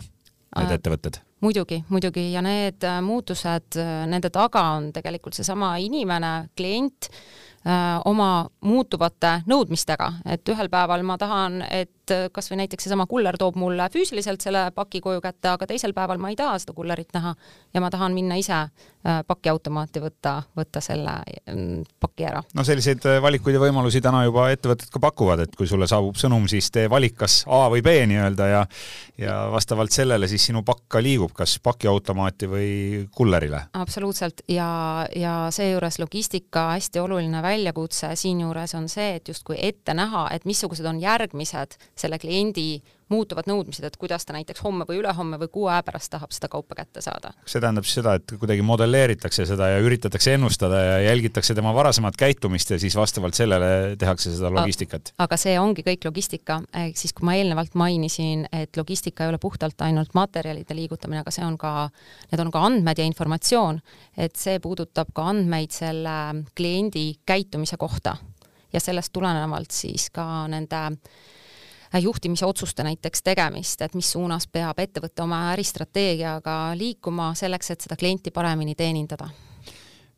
need 0.56 0.72
äh, 0.72 0.78
ettevõtted? 0.80 1.20
Muidugi, 1.46 1.84
muidugi. 1.90 2.30
Ja 2.34 2.42
need 2.46 2.86
muutused, 3.06 3.78
nende 4.10 4.32
taga 4.34 4.64
on 4.76 4.90
tegelikult 4.96 5.38
seesama 5.38 5.76
inimene, 5.82 6.34
klient, 6.58 7.10
äh, 7.68 8.00
oma 8.06 8.48
muutuvate 8.66 9.42
nõudmistega, 9.50 10.12
et 10.26 10.54
ühel 10.54 10.72
päeval 10.74 11.06
ma 11.06 11.20
tahan, 11.22 11.62
et 11.70 11.95
kas 12.32 12.52
või 12.52 12.62
näiteks 12.64 12.88
seesama 12.88 13.06
kuller 13.10 13.38
toob 13.38 13.56
mulle 13.60 13.88
füüsiliselt 13.94 14.44
selle 14.44 14.68
paki 14.76 15.02
koju 15.02 15.22
kätte, 15.24 15.50
aga 15.52 15.68
teisel 15.70 15.94
päeval 15.94 16.22
ma 16.22 16.32
ei 16.32 16.38
taha 16.40 16.58
seda 16.62 16.76
kullerit 16.78 17.14
näha 17.16 17.36
ja 17.74 17.84
ma 17.84 17.90
tahan 17.94 18.14
minna 18.16 18.38
ise 18.40 18.56
äh, 18.56 19.22
pakiautomaati 19.28 20.04
võtta, 20.04 20.36
võtta 20.58 20.82
selle 20.84 21.18
mm, 21.52 21.84
paki 22.00 22.28
ära. 22.30 22.44
no 22.54 22.66
selliseid 22.68 23.06
äh, 23.10 23.22
valikuid 23.24 23.58
ja 23.58 23.64
võimalusi 23.64 24.02
täna 24.04 24.24
juba 24.26 24.50
ettevõtted 24.54 24.92
ka 24.94 25.02
pakuvad, 25.04 25.46
et 25.46 25.56
kui 25.56 25.68
sulle 25.70 25.88
saabub 25.90 26.20
sõnum, 26.20 26.50
siis 26.52 26.72
tee 26.72 26.90
valik 26.92 27.18
kas 27.24 27.44
A 27.48 27.66
või 27.72 27.84
B 27.86 27.98
nii-öelda 28.10 28.50
ja 28.52 28.66
ja 29.18 29.36
vastavalt 29.52 29.92
sellele 29.92 30.28
siis 30.28 30.46
sinu 30.50 30.64
pakk 30.68 30.84
ka 30.88 31.02
liigub 31.04 31.32
kas 31.36 31.56
pakiautomaati 31.64 32.50
või 32.52 32.70
kullerile. 33.16 33.62
absoluutselt 33.74 34.42
ja, 34.52 35.08
ja 35.16 35.36
seejuures 35.56 36.00
logistika 36.00 36.68
hästi 36.74 37.00
oluline 37.00 37.42
väljakutse 37.42 38.12
siinjuures 38.16 38.76
on 38.76 38.90
see, 38.92 39.16
et 39.16 39.28
justkui 39.32 39.58
ette 39.62 39.94
näha, 39.96 40.28
et 40.36 40.46
missugused 40.46 40.86
on 40.86 41.00
järgmised 41.00 41.78
selle 41.96 42.20
kliendi 42.20 42.82
muutuvad 43.10 43.46
nõudmised, 43.48 43.86
et 43.86 43.96
kuidas 44.02 44.26
ta 44.26 44.34
näiteks 44.34 44.64
homme 44.66 44.88
või 44.90 44.98
ülehomme 45.00 45.38
või 45.40 45.50
kuu 45.54 45.68
aja 45.70 45.84
pärast 45.86 46.10
tahab 46.12 46.34
seda 46.34 46.50
kaupa 46.52 46.76
kätte 46.80 47.04
saada. 47.06 47.32
see 47.46 47.62
tähendab 47.62 47.86
siis 47.86 48.00
seda, 48.00 48.16
et 48.18 48.34
kuidagi 48.40 48.66
modelleeritakse 48.66 49.46
seda 49.46 49.70
ja 49.70 49.80
üritatakse 49.84 50.34
ennustada 50.34 50.82
ja 50.82 50.98
jälgitakse 51.06 51.56
tema 51.56 51.74
varasemat 51.74 52.18
käitumist 52.18 52.74
ja 52.74 52.80
siis 52.82 52.96
vastavalt 52.98 53.38
sellele 53.38 53.96
tehakse 54.02 54.34
seda 54.34 54.50
logistikat. 54.52 55.14
aga 55.22 55.38
see 55.38 55.60
ongi 55.60 55.86
kõik 55.86 56.10
logistika, 56.10 56.60
ehk 56.74 56.98
siis 56.98 57.14
kui 57.14 57.30
ma 57.30 57.38
eelnevalt 57.38 57.78
mainisin, 57.80 58.48
et 58.52 58.78
logistika 58.78 59.24
ei 59.24 59.34
ole 59.34 59.40
puhtalt 59.42 59.82
ainult 59.86 60.18
materjalide 60.18 60.76
liigutamine, 60.76 61.22
aga 61.22 61.32
see 61.32 61.46
on 61.46 61.60
ka, 61.62 61.90
need 62.32 62.42
on 62.42 62.52
ka 62.52 62.66
andmed 62.66 63.00
ja 63.00 63.06
informatsioon, 63.06 63.82
et 64.18 64.36
see 64.36 64.60
puudutab 64.60 65.14
ka 65.14 65.30
andmeid 65.30 65.72
selle 65.72 66.18
kliendi 66.58 67.12
käitumise 67.26 67.78
kohta 67.78 68.18
ja 68.74 68.82
sellest 68.82 69.14
tulenevalt 69.14 69.72
siis 69.72 70.10
ka 70.10 70.48
nende 70.52 70.82
juhtimise 72.02 72.46
otsuste 72.46 72.84
näiteks 72.84 73.24
tegemist, 73.24 73.82
et 73.82 73.96
mis 73.96 74.12
suunas 74.12 74.48
peab 74.48 74.80
ettevõte 74.80 75.24
oma 75.24 75.52
äristrateegiaga 75.54 76.76
liikuma 76.78 77.34
selleks, 77.36 77.72
et 77.72 77.88
seda 77.88 78.00
klienti 78.00 78.32
paremini 78.32 78.76
teenindada 78.76 79.30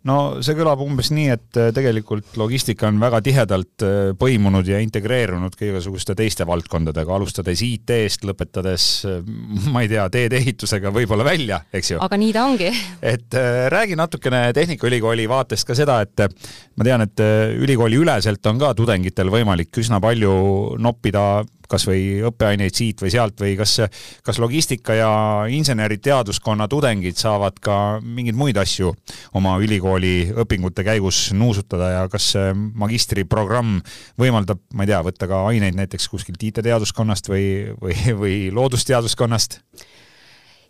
no 0.08 0.18
see 0.46 0.56
kõlab 0.58 0.82
umbes 0.84 1.10
nii, 1.14 1.28
et 1.34 1.60
äh, 1.60 1.70
tegelikult 1.76 2.38
logistika 2.40 2.88
on 2.90 3.00
väga 3.02 3.20
tihedalt 3.26 3.86
äh, 3.86 3.98
põimunud 4.20 4.68
ja 4.70 4.80
integreerunud 4.84 5.56
ka 5.58 5.66
igasuguste 5.68 6.16
teiste 6.18 6.48
valdkondadega, 6.48 7.16
alustades 7.16 7.64
IT-st, 7.66 8.28
lõpetades 8.30 8.88
äh, 9.10 9.20
ma 9.74 9.84
ei 9.84 9.92
tea, 9.92 10.08
teedeehitusega 10.14 10.94
võib-olla 10.96 11.28
välja, 11.28 11.62
eks 11.74 11.96
ju. 11.96 12.02
aga 12.04 12.20
nii 12.22 12.34
ta 12.36 12.46
ongi. 12.48 12.72
et 13.02 13.40
räägi 13.74 13.98
natukene 14.00 14.46
Tehnikaülikooli 14.58 15.28
vaatest 15.30 15.68
ka 15.68 15.76
seda, 15.78 16.00
et 16.06 16.24
ma 16.78 16.88
tean, 16.88 17.04
et 17.04 17.24
ülikooli 17.58 18.00
üleselt 18.00 18.46
on 18.50 18.62
ka 18.62 18.74
tudengitel 18.78 19.32
võimalik 19.34 19.82
üsna 19.82 20.00
palju 20.04 20.78
noppida 20.82 21.28
kas 21.70 21.88
või 21.88 22.22
õppeaineid 22.28 22.76
siit 22.76 23.02
või 23.04 23.12
sealt 23.14 23.40
või 23.42 23.56
kas, 23.60 23.78
kas 24.26 24.40
logistika 24.42 24.96
ja 24.98 25.12
inseneriteaduskonna 25.52 26.68
tudengid 26.72 27.20
saavad 27.20 27.60
ka 27.64 27.78
mingeid 28.02 28.38
muid 28.38 28.58
asju 28.62 28.94
oma 29.38 29.58
ülikooli 29.64 30.32
õpingute 30.44 30.86
käigus 30.88 31.28
nuusutada 31.36 31.92
ja 31.94 32.08
kas 32.12 32.34
magistriprogramm 32.74 33.82
võimaldab, 34.20 34.64
ma 34.74 34.86
ei 34.86 34.94
tea, 34.94 35.04
võtta 35.06 35.30
ka 35.30 35.46
aineid 35.52 35.78
näiteks 35.78 36.10
kuskilt 36.12 36.44
IT-teaduskonnast 36.50 37.32
või, 37.32 37.48
või, 37.82 37.98
või 38.18 38.36
loodusteaduskonnast? 38.56 39.62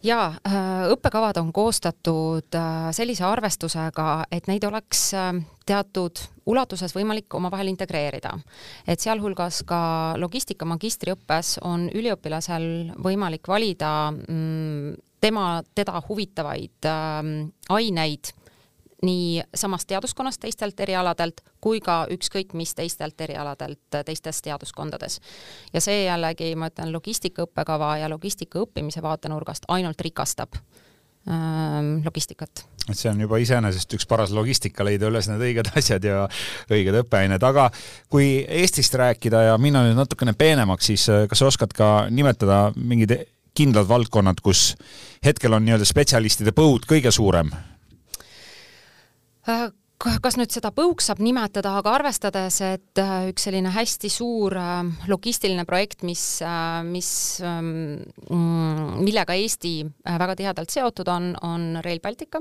Jaa, 0.06 0.28
äh, 0.46 0.88
õppekavad 0.94 1.38
on 1.42 1.52
koostatud 1.54 2.56
äh, 2.56 2.90
sellise 2.96 3.26
arvestusega, 3.28 4.26
et 4.32 4.48
neid 4.50 4.66
oleks 4.68 5.10
äh, 5.18 5.32
teatud 5.68 6.22
ulatuses 6.48 6.94
võimalik 6.96 7.34
omavahel 7.36 7.72
integreerida. 7.72 8.38
et 8.88 9.00
sealhulgas 9.00 9.64
ka 9.68 10.16
logistika 10.18 10.66
magistriõppes 10.66 11.58
on 11.62 11.90
üliõpilasel 11.90 12.94
võimalik 13.04 13.48
valida 13.48 14.12
mm, 14.12 14.96
tema, 15.22 15.62
teda 15.76 16.02
huvitavaid 16.08 16.88
aineid 17.70 18.32
nii 19.04 19.44
samast 19.56 19.88
teaduskonnast 19.88 20.42
teistelt 20.42 20.80
erialadelt 20.80 21.42
kui 21.62 21.80
ka 21.84 22.06
ükskõik 22.12 22.56
mis 22.58 22.74
teistelt 22.76 23.22
erialadelt 23.22 24.00
teistes 24.06 24.42
teaduskondades. 24.42 25.20
ja 25.74 25.82
see 25.82 26.06
jällegi, 26.06 26.56
ma 26.56 26.72
ütlen, 26.72 26.92
logistika 26.94 27.46
õppekava 27.46 27.98
ja 28.02 28.10
logistika 28.10 28.60
õppimise 28.60 29.02
vaatenurgast 29.02 29.68
ainult 29.68 30.02
rikastab 30.02 30.58
ähm, 31.30 32.02
logistikat. 32.06 32.66
et 32.90 32.98
see 32.98 33.12
on 33.12 33.22
juba 33.22 33.38
iseenesest 33.38 33.94
üks 33.94 34.10
paras 34.10 34.34
logistika, 34.34 34.86
leida 34.88 35.12
üles 35.12 35.30
need 35.30 35.46
õiged 35.46 35.72
asjad 35.78 36.04
ja 36.04 36.26
õiged 36.72 37.02
õppeained, 37.04 37.44
aga 37.44 37.70
kui 38.10 38.46
Eestist 38.50 38.98
rääkida 38.98 39.44
ja 39.52 39.58
minna 39.62 39.86
nüüd 39.86 39.98
natukene 40.00 40.34
peenemaks, 40.34 40.90
siis 40.90 41.10
äh, 41.14 41.28
kas 41.30 41.44
sa 41.44 41.54
oskad 41.54 41.78
ka 41.78 42.08
nimetada 42.10 42.72
mingid 42.76 43.14
kindlad 43.58 43.88
valdkonnad, 43.90 44.42
kus 44.42 44.76
hetkel 45.26 45.54
on 45.54 45.66
nii-öelda 45.66 45.86
spetsialistide 45.86 46.54
põud 46.58 46.86
kõige 46.90 47.14
suurem 47.14 47.54
kas 49.98 50.36
nüüd 50.38 50.52
seda 50.54 50.70
põuks 50.76 51.08
saab 51.10 51.20
nimetada, 51.24 51.72
aga 51.80 51.96
arvestades, 51.98 52.60
et 52.66 53.00
äh, 53.02 53.30
üks 53.32 53.48
selline 53.48 53.72
hästi 53.74 54.10
suur 54.14 54.54
äh, 54.60 54.84
logistiline 55.10 55.66
projekt, 55.68 56.04
mis, 56.08 56.24
mis, 56.88 57.10
ähm, 57.46 57.70
mm, 58.30 59.02
millega 59.02 59.34
Eesti 59.38 59.74
väga 60.06 60.36
tihedalt 60.38 60.72
seotud 60.74 61.08
on, 61.12 61.36
on 61.46 61.82
Rail 61.86 62.00
Baltica, 62.04 62.40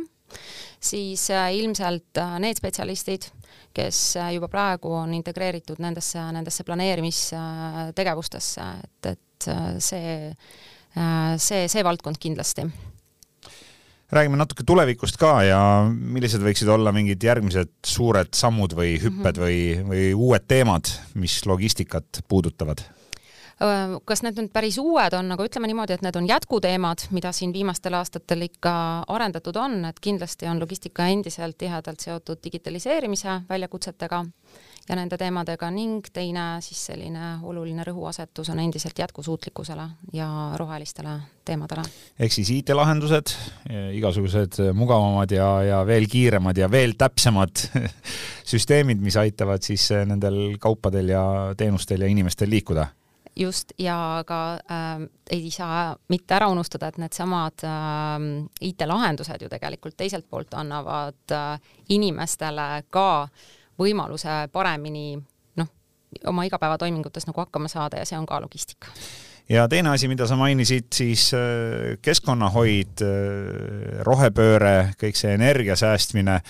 siis 0.82 1.28
ilmselt 1.30 2.18
need 2.42 2.56
spetsialistid, 2.58 3.28
kes 3.76 4.16
juba 4.34 4.48
praegu 4.50 4.92
on 4.98 5.14
integreeritud 5.16 5.78
nendesse, 5.84 6.20
nendesse 6.34 6.64
planeerimistegevustesse, 6.66 8.62
et, 8.82 9.06
et 9.12 9.48
see, 9.84 10.34
see, 11.38 11.68
see 11.70 11.82
valdkond 11.86 12.18
kindlasti 12.20 12.66
räägime 14.12 14.38
natuke 14.38 14.64
tulevikust 14.66 15.18
ka 15.20 15.32
ja 15.46 15.60
millised 15.90 16.42
võiksid 16.44 16.68
olla 16.70 16.92
mingid 16.94 17.22
järgmised 17.22 17.72
suured 17.86 18.34
sammud 18.34 18.76
või 18.78 18.96
hüpped 19.02 19.40
mm 19.40 19.42
-hmm. 19.42 19.42
või, 19.42 19.88
või 19.88 20.12
uued 20.14 20.46
teemad, 20.48 20.92
mis 21.14 21.40
logistikat 21.46 22.22
puudutavad? 22.28 22.84
kas 24.04 24.20
need 24.22 24.36
nüüd 24.36 24.50
päris 24.52 24.76
uued 24.78 25.14
on, 25.16 25.32
aga 25.32 25.44
ütleme 25.48 25.66
niimoodi, 25.70 25.94
et 25.96 26.02
need 26.04 26.16
on 26.16 26.26
jätkuteemad, 26.28 27.06
mida 27.10 27.32
siin 27.32 27.52
viimastel 27.52 27.94
aastatel 27.96 28.42
ikka 28.42 28.72
arendatud 29.08 29.56
on, 29.56 29.84
et 29.88 30.00
kindlasti 30.00 30.46
on 30.46 30.60
logistika 30.60 31.06
endiselt 31.08 31.56
tihedalt 31.58 32.00
seotud 32.00 32.42
digitaliseerimise 32.44 33.40
väljakutsetega 33.48 34.24
ja 34.88 34.96
nende 34.96 35.18
teemadega 35.18 35.68
ning 35.74 36.06
teine 36.14 36.46
siis 36.64 36.84
selline 36.90 37.36
oluline 37.46 37.84
rõhuasetus 37.86 38.50
on 38.52 38.60
endiselt 38.62 38.98
jätkusuutlikkusele 38.98 39.86
ja 40.12 40.28
rohelistele 40.56 41.16
teemadele. 41.44 41.82
ehk 42.18 42.32
siis 42.32 42.50
IT-lahendused, 42.50 43.34
igasugused 43.98 44.60
mugavamad 44.74 45.32
ja, 45.34 45.48
ja 45.62 45.80
veel 45.86 46.06
kiiremad 46.10 46.58
ja 46.58 46.70
veel 46.70 46.94
täpsemad 46.98 47.66
süsteemid, 48.52 49.02
mis 49.02 49.16
aitavad 49.16 49.62
siis 49.66 49.88
nendel 50.06 50.56
kaupadel 50.62 51.10
ja 51.14 51.24
teenustel 51.56 52.06
ja 52.06 52.12
inimestel 52.12 52.50
liikuda 52.50 52.86
just, 53.36 53.72
ja 53.78 54.24
ka 54.26 54.40
äh, 54.70 55.02
ei 55.30 55.50
saa 55.50 55.96
mitte 56.08 56.34
ära 56.34 56.48
unustada, 56.48 56.88
et 56.88 56.98
needsamad 57.02 57.66
äh, 57.66 58.24
IT-lahendused 58.70 59.42
ju 59.42 59.50
tegelikult 59.52 59.96
teiselt 59.98 60.30
poolt 60.30 60.54
annavad 60.54 61.34
äh, 61.34 61.60
inimestele 61.92 62.86
ka 62.90 63.08
äh, 63.22 63.54
võimaluse 63.78 64.46
paremini 64.52 65.16
noh, 65.56 65.70
oma 66.26 66.44
igapäevatoimingutes 66.48 67.28
nagu 67.28 67.44
hakkama 67.44 67.68
saada 67.72 68.00
ja 68.00 68.08
see 68.08 68.18
on 68.18 68.26
ka 68.26 68.40
logistika 68.40 68.92
ja 69.48 69.68
teine 69.68 69.92
asi, 69.94 70.08
mida 70.08 70.26
sa 70.26 70.36
mainisid, 70.36 70.88
siis 70.94 71.28
äh, 71.34 71.96
keskkonnahoid, 72.02 73.02
äh, 73.04 74.00
rohepööre, 74.06 74.92
kõik 75.00 75.18
see 75.18 75.34
energia 75.36 75.76
säästmine, 75.78 76.40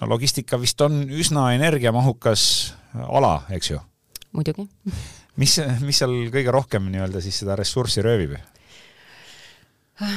no 0.00 0.08
logistika 0.10 0.58
vist 0.60 0.80
on 0.82 1.04
üsna 1.10 1.52
energiamahukas 1.54 2.46
ala, 3.08 3.40
eks 3.54 3.70
ju? 3.70 3.82
muidugi. 4.34 4.66
mis, 5.36 5.60
mis 5.84 5.98
seal 6.02 6.14
kõige 6.34 6.50
rohkem 6.54 6.90
nii-öelda 6.90 7.22
siis 7.22 7.38
seda 7.42 7.56
ressurssi 7.58 8.02
röövib? 8.02 8.34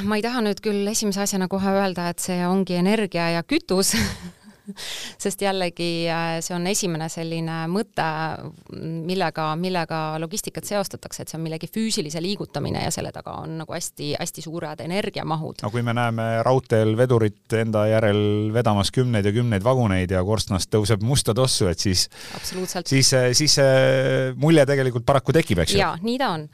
ma 0.10 0.18
ei 0.18 0.24
taha 0.26 0.42
nüüd 0.42 0.62
küll 0.66 0.90
esimese 0.90 1.22
asjana 1.22 1.46
kohe 1.48 1.70
öelda, 1.70 2.10
et 2.10 2.24
see 2.24 2.40
ongi 2.48 2.80
energia 2.80 3.30
ja 3.36 3.44
kütus 3.46 3.94
sest 5.24 5.42
jällegi 5.42 6.08
äh, 6.12 6.38
see 6.46 6.56
on 6.58 6.68
esimene 6.68 7.10
selline 7.12 7.64
mõte, 7.72 8.08
millega, 8.78 9.50
millega 9.60 10.02
logistikat 10.22 10.68
seostatakse, 10.68 11.24
et 11.24 11.32
see 11.32 11.40
on 11.40 11.46
millegi 11.46 11.70
füüsilise 11.72 12.22
liigutamine 12.24 12.84
ja 12.86 12.94
selle 12.94 13.12
taga 13.16 13.38
on 13.44 13.58
nagu 13.62 13.76
hästi-hästi 13.76 14.46
suured 14.46 14.84
energiamahud. 14.86 15.64
no 15.64 15.72
kui 15.74 15.84
me 15.86 15.96
näeme 15.98 16.28
raudteel 16.46 16.96
vedurit 16.98 17.58
enda 17.58 17.86
järel 17.92 18.52
vedamas 18.54 18.92
kümneid 18.96 19.28
ja 19.28 19.34
kümneid 19.36 19.66
vaguneid 19.66 20.12
ja 20.12 20.24
korstnast 20.28 20.72
tõuseb 20.74 21.04
musta 21.06 21.36
tossu, 21.38 21.70
et 21.72 21.80
siis 21.80 22.08
siis, 22.86 23.14
siis 23.38 23.58
see 23.60 24.34
mulje 24.40 24.66
tegelikult 24.70 25.06
paraku 25.08 25.36
tekib, 25.36 25.64
eks 25.64 25.76
ju? 25.76 25.82
jaa, 25.82 25.96
nii 26.04 26.18
ta 26.22 26.34
on. 26.36 26.48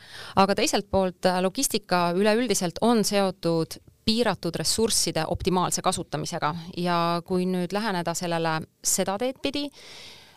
aga 0.44 0.58
teiselt 0.60 0.90
poolt 0.92 1.30
äh, 1.30 1.42
logistika 1.44 2.06
üleüldiselt 2.18 2.82
on 2.82 3.04
seotud 3.08 3.80
piiratud 4.06 4.56
ressursside 4.60 5.26
optimaalse 5.28 5.82
kasutamisega. 5.82 6.54
Ja 6.78 6.98
kui 7.26 7.48
nüüd 7.50 7.74
läheneda 7.76 8.16
sellele 8.18 8.60
seda 8.84 9.18
teed 9.22 9.40
pidi, 9.44 9.68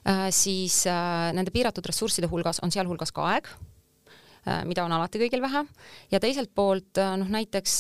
äh, 0.09 0.29
siis 0.35 0.85
äh, 0.91 1.31
nende 1.37 1.55
piiratud 1.55 1.87
ressursside 1.87 2.31
hulgas 2.31 2.63
on 2.65 2.75
sealhulgas 2.75 3.13
ka 3.15 3.27
aeg, 3.33 3.49
äh, 4.47 4.63
mida 4.69 4.85
on 4.87 4.95
alati 4.97 5.21
kõigil 5.23 5.43
vähe, 5.45 5.65
ja 6.13 6.21
teiselt 6.23 6.53
poolt 6.55 7.01
noh, 7.21 7.33
näiteks 7.39 7.79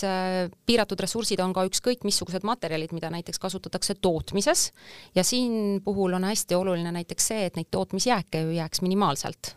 piiratud 0.66 1.05
ressursid 1.05 1.43
on 1.45 1.55
ka 1.57 1.66
ükskõik 1.69 2.07
missugused 2.09 2.47
materjalid, 2.47 2.95
mida 2.97 3.12
näiteks 3.14 3.43
kasutatakse 3.43 3.99
tootmises. 4.00 4.71
Ja 5.14 5.25
siin 5.25 5.81
puhul 5.85 6.19
on 6.19 6.26
hästi 6.26 6.59
oluline 6.59 6.95
näiteks 6.99 7.31
see, 7.33 7.47
et 7.47 7.61
neid 7.61 7.71
tootmisjääke 7.71 8.47
ju 8.47 8.59
jääks 8.59 8.83
minimaalselt 8.87 9.57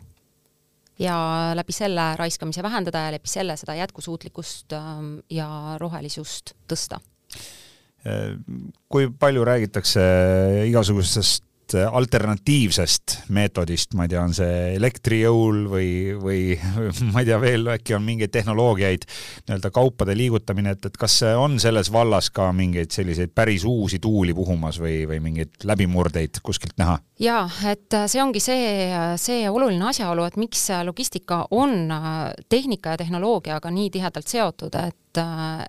ja 1.00 1.16
läbi 1.56 1.72
selle 1.72 2.12
raiskamise 2.20 2.62
vähendada 2.62 3.06
ja 3.06 3.12
läbi 3.16 3.30
selle 3.30 3.56
seda 3.56 3.74
jätkusuutlikkust 3.78 4.74
ähm, 4.76 5.14
ja 5.30 5.76
rohelisust 5.80 6.54
tõsta. 6.70 7.00
kui 8.88 9.10
palju 9.20 9.42
räägitakse 9.44 10.00
igasugustest 10.70 11.44
sellest 11.70 11.94
alternatiivsest 11.94 13.16
meetodist, 13.28 13.94
ma 13.94 14.04
ei 14.04 14.12
tea, 14.12 14.22
on 14.22 14.34
see 14.34 14.74
elektrijõul 14.76 15.64
või, 15.70 15.90
või 16.18 16.40
ma 17.12 17.22
ei 17.22 17.28
tea 17.28 17.38
veel, 17.42 17.68
äkki 17.74 17.94
on 17.96 18.04
mingeid 18.06 18.32
tehnoloogiaid, 18.34 19.06
nii-öelda 19.46 19.70
kaupade 19.74 20.16
liigutamine, 20.18 20.74
et, 20.76 20.90
et 20.90 20.96
kas 21.00 21.20
on 21.36 21.58
selles 21.62 21.92
vallas 21.92 22.30
ka 22.34 22.50
mingeid 22.56 22.92
selliseid 22.94 23.34
päris 23.34 23.64
uusi 23.68 24.00
tuuli 24.02 24.34
puhumas 24.34 24.80
või, 24.82 25.04
või 25.10 25.20
mingeid 25.24 25.64
läbimurdeid 25.64 26.42
kuskilt 26.42 26.78
näha? 26.80 26.98
jaa, 27.20 27.44
et 27.70 27.98
see 28.08 28.22
ongi 28.22 28.40
see, 28.40 28.90
see 29.20 29.44
oluline 29.50 29.90
asjaolu, 29.90 30.24
et 30.26 30.40
miks 30.40 30.66
logistika 30.86 31.44
on 31.50 31.92
tehnika 32.48 32.94
ja 32.96 33.02
tehnoloogiaga 33.04 33.72
nii 33.74 33.90
tihedalt 33.94 34.28
seotud, 34.30 34.76
et, 34.80 35.22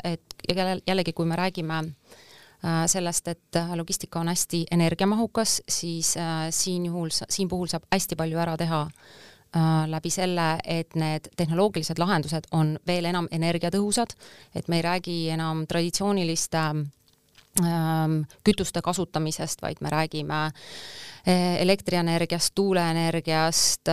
et 0.04 0.46
jällegi, 0.88 1.14
kui 1.14 1.28
me 1.28 1.40
räägime 1.40 1.84
Äh, 1.84 2.31
sellest, 2.88 3.28
et 3.28 3.56
äh, 3.56 3.74
logistika 3.76 4.20
on 4.20 4.28
hästi 4.28 4.66
energiamahukas, 4.72 5.62
siis 5.70 6.18
äh, 6.18 6.48
siin 6.50 6.86
juhul, 6.86 7.10
siin 7.10 7.50
puhul 7.50 7.68
saab 7.68 7.88
hästi 7.92 8.16
palju 8.16 8.38
ära 8.38 8.58
teha 8.58 8.88
läbi 9.92 10.08
selle, 10.08 10.62
et 10.64 10.94
need 10.96 11.26
tehnoloogilised 11.36 12.00
lahendused 12.00 12.46
on 12.56 12.78
veel 12.88 13.10
enam 13.10 13.26
energiatõhusad, 13.36 14.14
et 14.56 14.70
me 14.72 14.78
ei 14.80 14.86
räägi 14.86 15.16
enam 15.34 15.66
traditsiooniliste 15.68 16.58
ähm, 16.58 16.86
kütuste 18.48 18.80
kasutamisest, 18.82 19.60
vaid 19.62 19.82
me 19.84 19.90
räägime 19.92 20.38
elektrienergiast, 21.60 22.54
tuuleenergiast, 22.56 23.92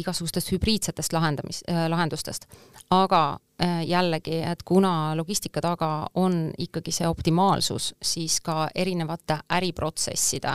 igasugustest 0.00 0.50
hübriidsetest 0.52 1.14
lahendamis, 1.14 1.62
lahendustest. 1.88 2.48
aga 2.90 3.22
Äh, 3.62 3.84
jällegi, 3.86 4.40
et 4.42 4.62
kuna 4.64 5.16
logistika 5.16 5.60
taga 5.62 6.06
on 6.18 6.50
ikkagi 6.58 6.90
see 6.90 7.06
optimaalsus, 7.06 7.92
siis 8.02 8.40
ka 8.42 8.64
erinevate 8.74 9.36
äriprotsesside 9.54 10.54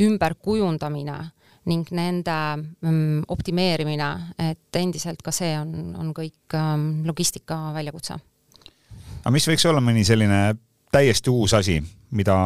ümberkujundamine 0.00 1.16
ning 1.68 1.90
nende 1.92 2.36
mm, 2.56 3.26
optimeerimine, 3.28 4.08
et 4.40 4.78
endiselt 4.80 5.20
ka 5.26 5.34
see 5.36 5.52
on, 5.58 5.74
on 6.00 6.14
kõik 6.16 6.56
ähm, 6.56 6.86
logistika 7.04 7.58
väljakutse. 7.74 8.16
aga 9.20 9.34
mis 9.34 9.48
võiks 9.50 9.68
olla 9.68 9.84
mõni 9.84 10.06
selline 10.08 10.40
täiesti 10.92 11.30
uus 11.30 11.54
asi, 11.54 11.80
mida 12.10 12.36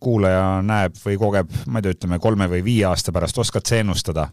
kuulaja 0.00 0.62
näeb 0.66 0.96
või 1.04 1.18
kogeb, 1.18 1.50
ma 1.66 1.80
ei 1.80 1.86
tea, 1.86 1.96
ütleme 1.96 2.18
kolme 2.22 2.48
või 2.50 2.62
viie 2.66 2.86
aasta 2.88 3.12
pärast, 3.14 3.38
oskad 3.38 3.66
sa 3.68 3.78
ennustada, 3.78 4.28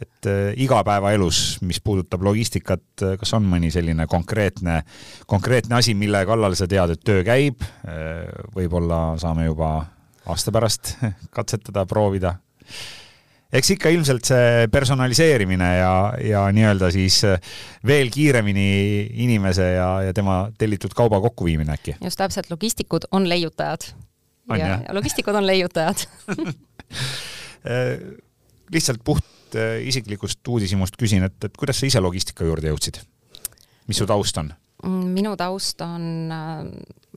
et 0.00 0.28
äh, 0.28 0.52
igapäevaelus, 0.60 1.60
mis 1.66 1.80
puudutab 1.84 2.24
logistikat, 2.24 2.84
äh, 3.04 3.16
kas 3.20 3.34
on 3.36 3.48
mõni 3.48 3.72
selline 3.72 4.06
konkreetne, 4.10 4.82
konkreetne 5.28 5.76
asi, 5.80 5.94
mille 5.94 6.24
kallal 6.28 6.56
sa 6.56 6.68
tead, 6.68 6.96
et 6.96 7.04
töö 7.04 7.24
käib, 7.26 7.64
äh, 7.88 8.24
võib-olla 8.56 9.18
saame 9.20 9.48
juba 9.48 9.74
aasta 10.30 10.52
pärast 10.52 10.94
katsetada, 11.36 11.86
proovida? 11.88 12.36
Eks 13.52 13.72
ikka 13.74 13.90
ilmselt 13.94 14.28
see 14.30 14.68
personaliseerimine 14.72 15.70
ja, 15.78 15.94
ja 16.22 16.44
nii-öelda 16.54 16.90
siis 16.94 17.20
veel 17.86 18.12
kiiremini 18.14 18.68
inimese 19.24 19.72
ja, 19.74 19.88
ja 20.08 20.14
tema 20.16 20.42
tellitud 20.58 20.94
kauba 20.96 21.20
kokkuviimine 21.24 21.74
äkki? 21.74 21.96
just 22.04 22.20
täpselt, 22.20 22.50
logistikud 22.50 23.08
on 23.10 23.28
leiutajad. 23.28 23.90
ja, 24.56 24.78
ja 24.86 24.94
logistikud 24.94 25.34
on 25.34 25.46
leiutajad 25.46 26.06
lihtsalt 28.72 29.02
puht 29.04 29.56
äh, 29.58 29.80
isiklikust 29.86 30.46
uudishimust 30.48 30.98
küsin, 31.00 31.26
et, 31.26 31.38
et 31.44 31.56
kuidas 31.58 31.80
sa 31.80 31.88
ise 31.88 32.02
logistika 32.02 32.46
juurde 32.46 32.70
jõudsid? 32.70 33.02
mis 33.90 33.98
su 33.98 34.06
taust 34.06 34.38
on? 34.38 34.52
Mm, 34.80 35.10
minu 35.12 35.34
taust 35.36 35.82
on 35.84 36.32
äh, 36.32 36.64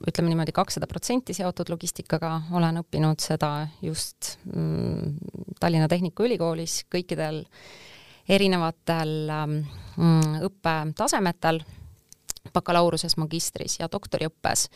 ütleme 0.08 0.28
niimoodi 0.32 0.52
kakssada 0.52 0.88
protsenti 0.90 1.34
seotud 1.36 1.70
logistikaga, 1.72 2.34
olen 2.52 2.82
õppinud 2.82 3.22
seda 3.24 3.68
just 3.82 4.34
mm, 4.50 5.16
Tallinna 5.60 5.88
Tehnikaülikoolis 5.88 6.82
kõikidel 6.92 7.44
erinevatel 8.28 9.14
mm, 9.30 10.38
õppetasemetel, 10.48 11.62
bakalaureuse, 12.52 13.08
magistris 13.20 13.78
ja 13.80 13.88
doktoriõppes 13.92 14.68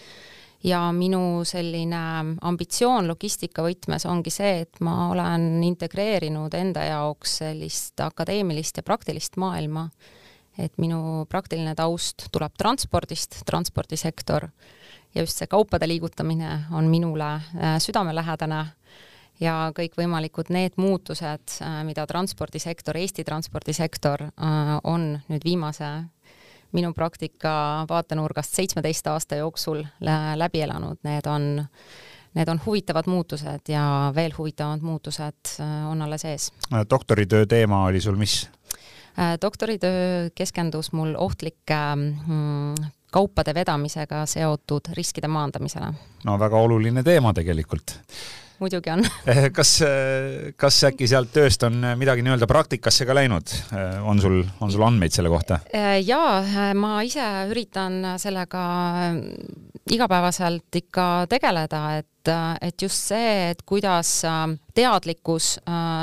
ja 0.64 0.80
minu 0.92 1.44
selline 1.46 2.00
ambitsioon 2.40 3.08
logistika 3.08 3.62
võtmes 3.62 4.06
ongi 4.08 4.32
see, 4.34 4.62
et 4.64 4.80
ma 4.84 5.10
olen 5.12 5.62
integreerinud 5.66 6.54
enda 6.58 6.86
jaoks 6.88 7.38
sellist 7.42 8.00
akadeemilist 8.02 8.80
ja 8.80 8.86
praktilist 8.86 9.38
maailma. 9.38 9.88
Et 10.58 10.74
minu 10.78 11.24
praktiline 11.30 11.74
taust 11.78 12.28
tuleb 12.34 12.56
transpordist, 12.58 13.42
transpordisektor, 13.46 14.48
ja 15.14 15.22
just 15.22 15.38
see 15.38 15.46
kaupade 15.46 15.88
liigutamine 15.88 16.64
on 16.72 16.90
minule 16.90 17.30
äh, 17.34 17.78
südamelähedane 17.82 18.66
ja 19.40 19.54
kõikvõimalikud 19.74 20.50
need 20.54 20.76
muutused, 20.76 21.54
äh, 21.62 21.80
mida 21.86 22.06
transpordisektor, 22.06 22.98
Eesti 22.98 23.24
transpordisektor 23.24 24.28
äh, 24.28 24.74
on 24.84 25.14
nüüd 25.28 25.46
viimase 25.46 25.90
minu 26.72 26.92
praktika 26.92 27.86
vaatenurgast 27.88 28.58
seitsmeteist 28.58 29.06
aasta 29.08 29.38
jooksul 29.38 29.86
läbi 30.36 30.60
elanud, 30.60 30.98
need 31.08 31.26
on, 31.26 31.46
need 32.36 32.50
on 32.52 32.60
huvitavad 32.66 33.08
muutused 33.08 33.72
ja 33.72 34.12
veel 34.14 34.34
huvitavamad 34.36 34.84
muutused 34.84 35.54
on 35.88 36.02
alles 36.04 36.26
ees. 36.28 36.50
Doktoritöö 36.90 37.46
teema 37.46 37.86
oli 37.86 38.04
sul 38.04 38.20
mis? 38.20 38.50
Äh, 39.18 39.36
doktoritöö 39.42 40.28
keskendus 40.34 40.92
mul 40.92 41.14
ohtlike 41.18 41.78
mm, 41.96 42.74
kaupade 43.12 43.54
vedamisega 43.54 44.26
seotud 44.26 44.92
riskide 44.96 45.28
maandamisele. 45.28 45.92
no 46.24 46.38
väga 46.38 46.56
oluline 46.56 47.02
teema 47.02 47.32
tegelikult 47.32 47.96
muidugi 48.58 48.90
on 48.90 49.04
eh, 49.30 49.48
kas, 49.54 49.72
eh, 49.86 50.52
kas 50.58 50.80
äkki 50.90 51.08
sealt 51.10 51.30
tööst 51.34 51.62
on 51.66 51.78
midagi 51.98 52.24
nii-öelda 52.26 52.48
praktikasse 52.50 53.06
ka 53.08 53.16
läinud? 53.16 53.54
Eh, 53.72 53.98
on 54.02 54.20
sul, 54.22 54.40
on 54.60 54.72
sul 54.74 54.84
andmeid 54.86 55.14
selle 55.14 55.32
kohta? 55.32 55.60
jaa, 56.04 56.72
ma 56.78 56.98
ise 57.06 57.24
üritan 57.50 58.00
sellega 58.20 58.62
igapäevaselt 59.90 60.76
ikka 60.80 61.26
tegeleda, 61.30 61.82
et, 61.98 62.30
et 62.60 62.82
just 62.82 63.08
see, 63.10 63.50
et 63.50 63.62
kuidas 63.66 64.10
teadlikkus 64.76 65.54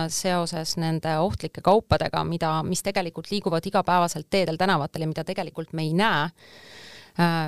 seoses 0.10 0.76
nende 0.82 1.18
ohtlike 1.22 1.62
kaupadega, 1.66 2.24
mida, 2.28 2.58
mis 2.66 2.84
tegelikult 2.86 3.30
liiguvad 3.32 3.66
igapäevaselt 3.66 4.30
teedel, 4.30 4.58
tänavatel 4.58 5.06
ja 5.06 5.10
mida 5.12 5.24
tegelikult 5.28 5.74
me 5.74 5.86
ei 5.86 5.94
näe, 5.94 6.30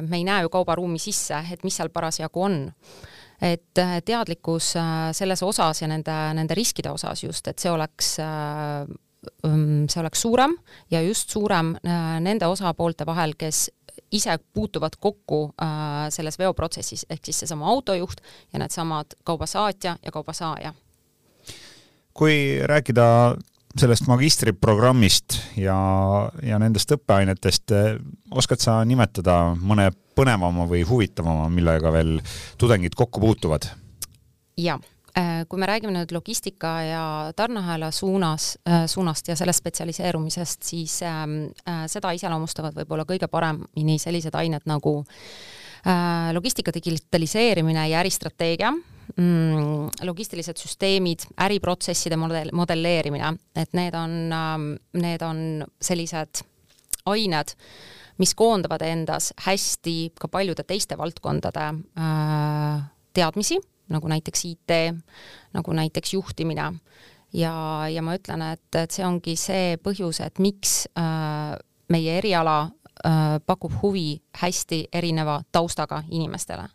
me 0.07 0.17
ei 0.17 0.23
näe 0.27 0.45
ju 0.45 0.51
kaubaruumi 0.53 0.99
sisse, 1.01 1.41
et 1.51 1.65
mis 1.67 1.75
seal 1.75 1.89
parasjagu 1.93 2.43
on. 2.47 2.59
Et 3.41 3.77
äh, 3.77 3.99
teadlikkus 4.01 4.75
äh, 4.75 5.11
selles 5.13 5.43
osas 5.45 5.83
ja 5.83 5.87
nende, 5.89 6.13
nende 6.33 6.55
riskide 6.57 6.89
osas 6.89 7.21
just, 7.23 7.47
et 7.47 7.61
see 7.61 7.69
oleks 7.69 8.15
äh, 8.23 8.87
um, 9.45 9.85
see 9.85 10.01
oleks 10.01 10.23
suurem 10.25 10.55
ja 10.91 11.03
just 11.05 11.29
suurem 11.29 11.75
nende 11.83 12.49
osapoolte 12.49 13.05
vahel, 13.05 13.35
kes 13.37 13.67
ise 14.11 14.37
puutuvad 14.53 14.95
kokku 14.99 15.53
selles 16.09 16.39
veoprotsessis, 16.39 17.05
ehk 17.09 17.25
siis 17.25 17.39
seesama 17.43 17.67
autojuht 17.67 18.21
ja 18.53 18.59
needsamad 18.59 19.17
kaubasaatja 19.23 19.97
ja 20.05 20.11
kaubasaaja. 20.11 20.73
kui 22.13 22.59
rääkida 22.63 23.35
sellest 23.77 24.07
magistriprogrammist 24.07 25.37
ja, 25.57 25.77
ja 26.43 26.59
nendest 26.59 26.91
õppeainetest, 26.91 27.73
oskad 28.31 28.63
sa 28.63 28.79
nimetada 28.85 29.55
mõne 29.61 29.91
põnevama 30.17 30.65
või 30.69 30.81
huvitavama, 30.87 31.49
millega 31.53 31.91
veel 31.93 32.17
tudengid 32.57 32.95
kokku 32.97 33.19
puutuvad? 33.19 33.69
jah 34.57 34.81
kui 35.49 35.57
me 35.57 35.65
räägime 35.65 35.95
nüüd 35.95 36.11
logistika 36.13 36.71
ja 36.85 37.05
tarneahela 37.35 37.87
suunas, 37.91 38.51
suunast 38.85 39.31
ja 39.31 39.35
sellest 39.39 39.63
spetsialiseerumisest, 39.63 40.67
siis 40.67 40.99
ähm, 41.07 41.47
seda 41.89 42.11
iseloomustavad 42.13 42.77
võib-olla 42.77 43.07
kõige 43.09 43.25
paremini 43.31 43.97
sellised 43.97 44.37
ained 44.37 44.67
nagu 44.69 44.99
logistika 46.35 46.73
digitaliseerimine 46.75 47.87
ja 47.89 48.01
äristrateegia 48.03 48.73
mm, 49.15 49.89
logistilised 50.07 50.59
süsteemid, 50.59 51.25
äriprotsesside 51.43 52.17
model, 52.19 52.51
modelleerimine, 52.55 53.33
et 53.55 53.73
need 53.77 53.95
on, 53.97 54.17
ähm, 54.33 54.67
need 54.97 55.23
on 55.25 55.39
sellised 55.81 56.43
ained, 57.07 57.55
mis 58.17 58.33
koondavad 58.35 58.83
endas 58.85 59.31
hästi 59.45 59.97
ka 60.19 60.29
paljude 60.31 60.65
teiste 60.67 60.97
valdkondade 60.97 61.67
äh, 61.69 62.85
teadmisi, 63.13 63.59
nagu 63.89 64.07
näiteks 64.11 64.45
IT, 64.45 64.73
nagu 65.53 65.73
näiteks 65.73 66.13
juhtimine. 66.13 66.71
ja, 67.33 67.53
ja 67.91 68.01
ma 68.01 68.15
ütlen, 68.15 68.41
et, 68.53 68.75
et 68.75 68.91
see 68.91 69.05
ongi 69.05 69.35
see 69.39 69.77
põhjus, 69.83 70.21
et 70.23 70.39
miks 70.39 70.87
äh, 70.97 71.53
meie 71.89 72.17
eriala 72.17 72.57
äh, 72.63 73.37
pakub 73.45 73.73
huvi 73.81 74.21
hästi 74.41 74.87
erineva 74.93 75.41
taustaga 75.51 76.03
inimestele 76.09 76.67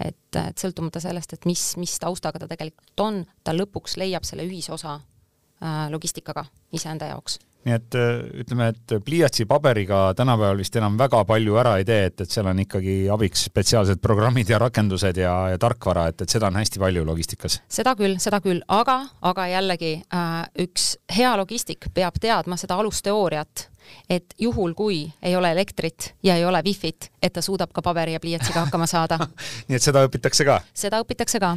et, 0.00 0.36
et 0.36 0.58
sõltumata 0.58 1.00
sellest, 1.00 1.36
et 1.36 1.46
mis, 1.46 1.62
mis 1.78 1.98
taustaga 2.02 2.42
ta 2.42 2.48
tegelikult 2.50 3.00
on, 3.00 3.24
ta 3.44 3.54
lõpuks 3.54 3.98
leiab 4.00 4.26
selle 4.26 4.46
ühisosa 4.48 4.98
äh, 4.98 5.86
logistikaga 5.90 6.46
iseenda 6.74 7.12
jaoks 7.12 7.38
nii 7.64 7.76
et 7.76 7.96
äh, 7.98 8.22
ütleme, 8.44 8.70
et 8.74 8.94
pliiatsi 9.04 9.46
paberiga 9.48 10.06
tänapäeval 10.16 10.60
vist 10.60 10.76
enam 10.76 10.98
väga 11.00 11.22
palju 11.28 11.58
ära 11.60 11.76
ei 11.80 11.86
tee, 11.88 12.10
et, 12.10 12.24
et 12.24 12.30
seal 12.30 12.48
on 12.50 12.60
ikkagi 12.64 12.96
abiks 13.12 13.46
spetsiaalsed 13.50 14.02
programmid 14.04 14.50
ja 14.50 14.60
rakendused 14.62 15.20
ja, 15.20 15.34
ja 15.54 15.60
tarkvara, 15.60 16.08
et, 16.12 16.24
et 16.24 16.36
seda 16.36 16.50
on 16.52 16.60
hästi 16.60 16.82
palju 16.82 17.04
logistikas. 17.08 17.60
seda 17.68 17.96
küll, 17.98 18.18
seda 18.22 18.40
küll, 18.44 18.62
aga, 18.68 19.00
aga 19.24 19.48
jällegi 19.52 19.94
äh, 20.02 20.34
üks 20.66 20.94
hea 21.16 21.34
logistik 21.40 21.88
peab 21.94 22.20
teadma 22.20 22.58
seda 22.60 22.78
alusteooriat 22.82 23.68
et 24.10 24.34
juhul, 24.40 24.74
kui 24.74 25.04
ei 25.22 25.36
ole 25.36 25.50
elektrit 25.54 26.12
ja 26.22 26.36
ei 26.38 26.44
ole 26.44 26.62
wifi't, 26.66 27.10
et 27.22 27.32
ta 27.32 27.42
suudab 27.44 27.72
ka 27.74 27.82
paberi 27.84 28.16
ja 28.16 28.22
pliiatsiga 28.22 28.66
hakkama 28.66 28.88
saada 28.90 29.18
nii 29.68 29.78
et 29.78 29.84
seda 29.84 30.04
õpitakse 30.08 30.46
ka? 30.48 30.60
seda 30.74 31.02
õpitakse 31.04 31.40
ka 31.42 31.54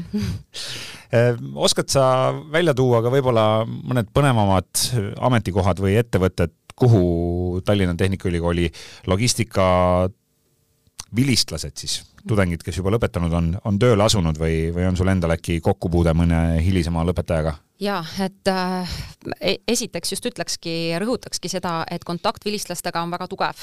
eh, 1.11 1.33
oskad 1.67 1.91
sa 1.93 2.05
välja 2.53 2.75
tuua 2.77 3.01
ka 3.05 3.13
võib-olla 3.13 3.47
mõned 3.67 4.11
põnevamad 4.15 4.87
ametikohad 5.29 5.81
või 5.83 5.97
ettevõtted, 6.01 6.53
kuhu 6.77 7.61
Tallinna 7.65 7.95
Tehnikaülikooli 7.97 8.69
logistika 9.09 9.65
vilistlased 11.15 11.77
siis, 11.79 12.01
tudengid, 12.27 12.63
kes 12.65 12.79
juba 12.79 12.93
lõpetanud 12.95 13.33
on, 13.33 13.53
on 13.65 13.79
tööle 13.79 14.03
asunud 14.03 14.37
või, 14.39 14.67
või 14.75 14.87
on 14.89 14.99
sul 14.99 15.09
endal 15.11 15.35
äkki 15.37 15.59
kokkupuude 15.63 16.13
mõne 16.17 16.41
hilisema 16.63 17.05
lõpetajaga? 17.07 17.57
jaa, 17.79 18.01
et 18.25 18.49
äh, 18.49 18.93
e-, 19.41 19.59
esiteks 19.69 20.11
just 20.15 20.25
ütlekski, 20.25 20.95
rõhutakski 21.01 21.49
seda, 21.51 21.83
et 21.91 22.03
kontakt 22.07 22.45
vilistlastega 22.45 23.03
on 23.05 23.13
väga 23.13 23.27
tugev 23.29 23.61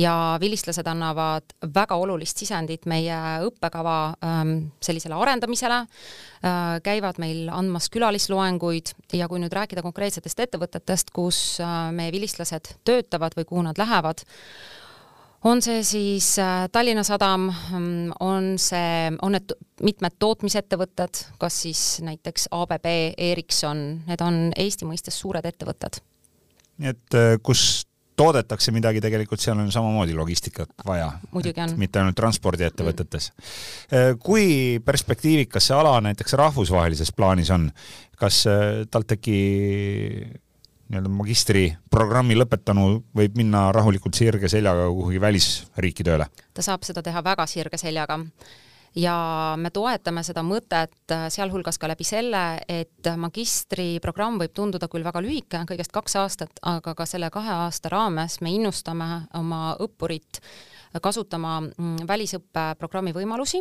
ja 0.00 0.14
vilistlased 0.40 0.88
annavad 0.88 1.52
väga 1.74 1.98
olulist 2.00 2.40
sisendit 2.40 2.88
meie 2.88 3.18
õppekava 3.44 3.98
ähm, 4.24 4.54
sellisele 4.80 5.18
arendamisele 5.18 5.82
äh,, 5.82 6.78
käivad 6.84 7.20
meil 7.20 7.50
andmas 7.52 7.90
külalisloenguid 7.92 8.94
ja 9.12 9.28
kui 9.28 9.42
nüüd 9.42 9.52
rääkida 9.52 9.84
konkreetsetest 9.84 10.40
ettevõtetest, 10.46 11.12
kus 11.12 11.60
äh, 11.60 11.90
meie 11.92 12.14
vilistlased 12.16 12.78
töötavad 12.88 13.36
või 13.36 13.48
kuhu 13.50 13.66
nad 13.68 13.80
lähevad, 13.80 14.24
on 15.44 15.62
see 15.62 15.82
siis 15.84 16.34
äh, 16.38 16.66
Tallinna 16.72 17.04
Sadam, 17.04 17.48
mm, 17.50 18.12
on 18.20 18.54
see, 18.60 19.12
on 19.22 19.36
need 19.36 19.54
mitmed 19.84 20.16
tootmisettevõtted, 20.18 21.24
kas 21.40 21.62
siis 21.66 21.82
näiteks 22.04 22.48
ABB, 22.54 22.90
Ericsson, 23.30 23.86
need 24.08 24.22
on 24.24 24.46
Eesti 24.56 24.88
mõistes 24.88 25.18
suured 25.20 25.44
ettevõtted. 25.44 26.00
nii 26.78 26.90
et 26.90 27.18
äh, 27.18 27.34
kus 27.42 27.84
toodetakse 28.16 28.70
midagi, 28.70 29.02
tegelikult 29.02 29.42
seal 29.42 29.58
on 29.58 29.72
samamoodi 29.74 30.14
logistikat 30.14 30.70
vaja. 30.86 31.10
mitte 31.76 31.98
ainult 31.98 32.14
transpordiettevõtetes 32.14 33.32
mm.. 33.34 34.20
kui 34.22 34.78
perspektiivikas 34.84 35.66
see 35.66 35.76
ala 35.76 35.96
näiteks 36.00 36.36
rahvusvahelises 36.38 37.10
plaanis 37.16 37.50
on, 37.50 37.66
kas 38.18 38.44
TalTechi 38.90 39.40
nii-öelda 40.88 41.12
magistriprogrammi 41.12 42.36
lõpetanu 42.38 42.88
võib 43.16 43.38
minna 43.40 43.66
rahulikult 43.74 44.16
sirge 44.18 44.50
seljaga 44.52 44.90
kuhugi 44.92 45.22
välisriiki 45.22 46.06
tööle? 46.06 46.28
ta 46.54 46.62
saab 46.62 46.84
seda 46.86 47.02
teha 47.02 47.24
väga 47.24 47.46
sirge 47.50 47.80
seljaga 47.80 48.20
ja 48.96 49.16
me 49.58 49.70
toetame 49.74 50.22
seda 50.26 50.44
mõtet 50.46 51.12
äh, 51.12 51.26
sealhulgas 51.32 51.78
ka 51.80 51.90
läbi 51.90 52.06
selle, 52.06 52.44
et 52.68 53.10
magistriprogramm 53.18 54.38
võib 54.42 54.54
tunduda 54.54 54.88
küll 54.90 55.06
väga 55.06 55.22
lühike, 55.24 55.64
kõigest 55.68 55.94
kaks 55.94 56.16
aastat, 56.22 56.62
aga 56.62 56.94
ka 56.94 57.06
selle 57.08 57.30
kahe 57.34 57.58
aasta 57.66 57.92
raames 57.92 58.40
me 58.44 58.54
innustame 58.54 59.26
oma 59.38 59.74
õppurit 59.82 60.40
kasutama 61.02 61.56
mm, 61.60 62.04
välisõppeprogrammi 62.06 63.14
võimalusi, 63.16 63.60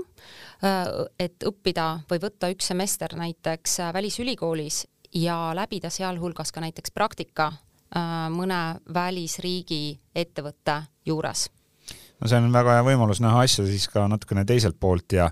äh, 0.65 0.85
et 1.19 1.45
õppida 1.47 1.87
või 2.09 2.21
võtta 2.21 2.51
üks 2.53 2.69
semester 2.69 3.15
näiteks 3.17 3.79
äh, 3.81 3.93
välisülikoolis 3.95 4.83
ja 5.13 5.37
läbida 5.55 5.89
sealhulgas 5.93 6.51
ka 6.51 6.63
näiteks 6.63 6.93
praktika 6.95 7.51
äh, 7.51 8.29
mõne 8.33 8.79
välisriigi 8.93 9.99
ettevõtte 10.15 10.83
juures. 11.05 11.49
no 12.21 12.29
see 12.29 12.39
on 12.39 12.53
väga 12.53 12.79
hea 12.79 12.87
võimalus 12.91 13.21
näha 13.23 13.45
asja 13.45 13.65
siis 13.67 13.87
ka 13.91 14.07
natukene 14.07 14.45
teiselt 14.45 14.79
poolt 14.79 15.17
ja 15.19 15.29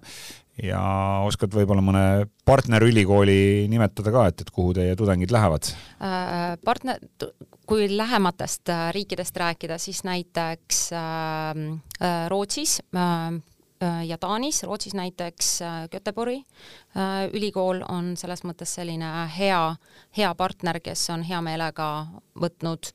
ja 0.61 0.81
oskad 1.25 1.53
võib-olla 1.55 1.81
mõne 1.81 2.03
partnerülikooli 2.45 3.67
nimetada 3.71 4.11
ka, 4.13 4.25
et, 4.29 4.41
et 4.43 4.51
kuhu 4.51 4.73
teie 4.77 4.95
tudengid 4.99 5.31
lähevad 5.31 5.71
äh,? 6.03 6.57
partner, 6.65 6.99
kui 7.65 7.87
lähematest 7.97 8.69
äh, 8.69 8.89
riikidest 8.93 9.37
rääkida, 9.37 9.77
siis 9.79 10.03
näiteks 10.03 10.89
äh, 10.93 11.63
äh 12.01 12.27
Rootsis 12.29 12.81
Äh, 12.91 13.39
ja 14.07 14.17
Taanis, 14.17 14.63
Rootsis 14.63 14.93
näiteks 14.93 15.61
äh, 15.61 15.89
Göteborgi 15.89 16.43
äh, 16.97 17.29
ülikool 17.33 17.81
on 17.89 18.15
selles 18.17 18.43
mõttes 18.45 18.75
selline 18.77 19.09
hea, 19.37 19.61
hea 20.17 20.33
partner, 20.35 20.79
kes 20.83 21.09
on 21.13 21.23
hea 21.25 21.41
meelega 21.41 21.87
võtnud 22.41 22.91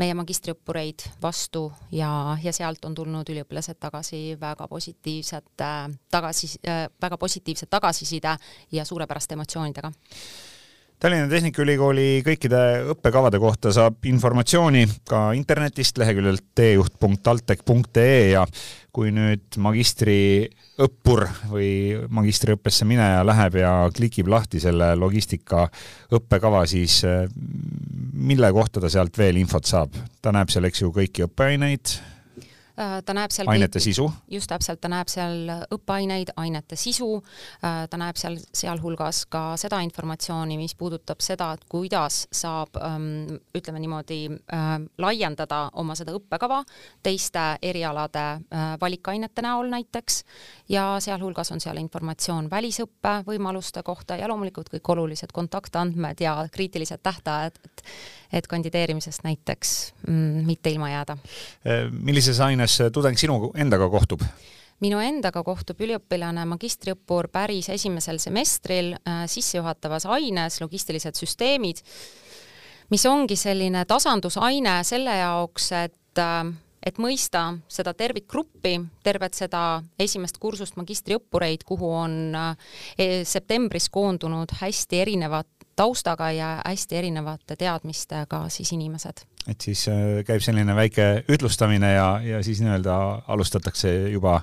meie 0.00 0.14
magistriõppureid 0.16 1.04
vastu 1.22 1.66
ja, 1.92 2.36
ja 2.42 2.52
sealt 2.56 2.84
on 2.88 2.94
tulnud 2.96 3.28
üliõpilased 3.32 3.80
tagasi 3.80 4.36
väga 4.40 4.68
positiivsete 4.68 5.72
tagasi, 6.10 6.54
väga 7.02 7.18
positiivse 7.20 7.68
tagasiside 7.68 8.36
ja 8.72 8.84
suurepäraste 8.84 9.36
emotsioonidega. 9.36 9.92
Tallinna 11.00 11.30
Tehnikaülikooli 11.32 12.20
kõikide 12.20 12.58
õppekavade 12.92 13.38
kohta 13.40 13.70
saab 13.72 14.04
informatsiooni 14.04 14.82
ka 15.08 15.30
internetist 15.32 15.96
leheküljelt 15.96 16.44
teejuht.altec.ee 16.60 18.34
ja 18.34 18.42
kui 18.92 19.12
nüüd 19.14 19.58
magistriõppur 19.62 21.26
või 21.50 21.70
magistriõppesse 22.10 22.86
mineja 22.88 23.24
läheb 23.26 23.60
ja 23.62 23.72
klikib 23.94 24.30
lahti 24.32 24.60
selle 24.62 24.92
logistika 24.98 25.66
õppekava, 26.12 26.64
siis 26.70 27.02
eh, 27.08 27.26
mille 28.12 28.52
kohta 28.52 28.82
ta 28.82 28.90
sealt 28.92 29.18
veel 29.18 29.40
infot 29.40 29.66
saab? 29.66 29.94
ta 30.20 30.32
näeb 30.34 30.50
seal, 30.52 30.66
eks 30.68 30.82
ju, 30.82 30.90
kõiki 30.94 31.28
õppeaineid 31.28 31.98
Äh, 32.00 32.19
ta 33.04 33.14
näeb 33.16 33.32
seal 33.34 33.48
ainete 33.50 33.78
kõik, 33.78 33.84
sisu? 33.84 34.06
just 34.30 34.50
täpselt, 34.50 34.80
ta 34.80 34.88
näeb 34.90 35.10
seal 35.10 35.50
õppeaineid, 35.74 36.32
ainete 36.40 36.78
sisu, 36.80 37.08
äh, 37.64 37.82
ta 37.90 38.00
näeb 38.00 38.18
seal 38.20 38.38
sealhulgas 38.56 39.24
ka 39.30 39.42
seda 39.60 39.80
informatsiooni, 39.84 40.56
mis 40.60 40.74
puudutab 40.78 41.20
seda, 41.24 41.52
et 41.56 41.66
kuidas 41.70 42.22
saab 42.32 42.78
ähm, 42.80 43.40
ütleme 43.56 43.82
niimoodi 43.82 44.20
äh, 44.30 44.70
laiendada 45.02 45.62
oma 45.80 45.96
seda 45.98 46.14
õppekava 46.16 46.62
teiste 47.02 47.42
erialade 47.62 48.22
valikainete 48.80 49.42
näol 49.44 49.68
näiteks. 49.72 50.22
Ja 50.70 50.84
sealhulgas 51.02 51.50
on 51.54 51.60
seal 51.62 51.78
informatsioon 51.80 52.50
välisõppe 52.50 53.20
võimaluste 53.26 53.82
kohta 53.86 54.16
ja 54.20 54.28
loomulikult 54.30 54.70
kõik 54.72 54.92
olulised 54.94 55.32
kontaktandmed 55.34 56.20
ja 56.22 56.36
kriitilised 56.52 57.02
tähtajad, 57.02 57.58
et 57.64 57.84
et 58.32 58.46
kandideerimisest 58.46 59.24
näiteks 59.26 59.92
mm, 60.06 60.46
mitte 60.46 60.70
ilma 60.70 60.90
jääda. 60.90 61.16
millises 61.90 62.40
aines 62.40 62.70
kuidas 62.70 62.92
tudeng 62.92 63.18
sinu 63.18 63.52
endaga 63.54 63.88
kohtub? 63.90 64.22
minu 64.80 65.00
endaga 65.02 65.42
kohtub 65.44 65.80
üliõpilane 65.82 66.46
magistriõppur 66.48 67.28
päris 67.32 67.68
esimesel 67.68 68.18
semestril 68.18 68.94
äh, 68.94 69.26
sissejuhatavas 69.28 70.06
aines 70.06 70.60
logistilised 70.60 71.18
süsteemid, 71.18 71.82
mis 72.90 73.04
ongi 73.06 73.36
selline 73.36 73.84
tasandusaine 73.84 74.78
selle 74.84 75.18
jaoks, 75.20 75.72
et 75.72 76.22
äh, 76.22 76.46
et 76.86 76.98
mõista 76.98 77.58
seda 77.68 77.94
tervikgruppi, 77.94 78.76
tervet 79.04 79.36
seda 79.36 79.82
esimest 79.98 80.38
kursust 80.40 80.78
magistriõppureid, 80.80 81.64
kuhu 81.68 81.92
on 81.94 82.18
äh, 82.34 82.70
septembris 83.24 83.90
koondunud 83.92 84.56
hästi 84.60 85.02
erinevat 85.04 85.48
taustaga 85.76 86.30
ja 86.32 86.48
hästi 86.64 86.96
erinevate 86.96 87.56
teadmistega 87.56 88.48
siis 88.48 88.72
inimesed. 88.76 89.24
Et 89.48 89.64
siis 89.64 89.86
äh, 89.88 90.20
käib 90.26 90.42
selline 90.44 90.74
väike 90.76 91.06
ütlustamine 91.32 91.94
ja, 91.94 92.08
ja 92.24 92.40
siis 92.44 92.60
nii-öelda 92.60 92.96
alustatakse 93.32 93.92
juba, 94.12 94.36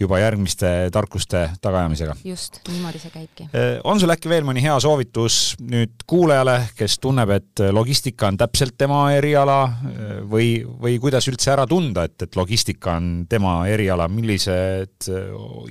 juba 0.00 0.20
järgmiste 0.22 0.70
tarkuste 0.92 1.44
tagaajamisega. 1.62 2.16
just, 2.24 2.62
niimoodi 2.70 3.02
see 3.02 3.12
käibki. 3.12 3.48
Äh, 3.52 3.74
on 3.84 4.00
sul 4.00 4.12
äkki 4.14 4.30
veel 4.32 4.46
mõni 4.48 4.64
hea 4.64 4.78
soovitus 4.80 5.58
nüüd 5.60 6.06
kuulajale, 6.08 6.56
kes 6.78 6.96
tunneb, 7.02 7.34
et 7.36 7.64
logistika 7.74 8.30
on 8.32 8.40
täpselt 8.40 8.78
tema 8.80 9.04
eriala 9.14 9.60
äh, 9.68 10.16
või, 10.32 10.48
või 10.64 10.96
kuidas 11.02 11.28
üldse 11.28 11.52
ära 11.52 11.68
tunda, 11.68 12.06
et, 12.08 12.16
et 12.24 12.40
logistika 12.40 12.96
on 12.96 13.12
tema 13.28 13.60
eriala, 13.68 14.08
millised 14.08 15.12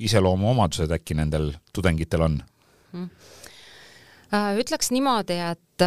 iseloomuomadused 0.02 0.92
äkki 0.94 1.18
nendel 1.18 1.50
tudengitel 1.74 2.28
on 2.30 2.40
hmm.? 2.94 3.10
ütleks 4.62 4.88
niimoodi, 4.94 5.34
et, 5.50 5.84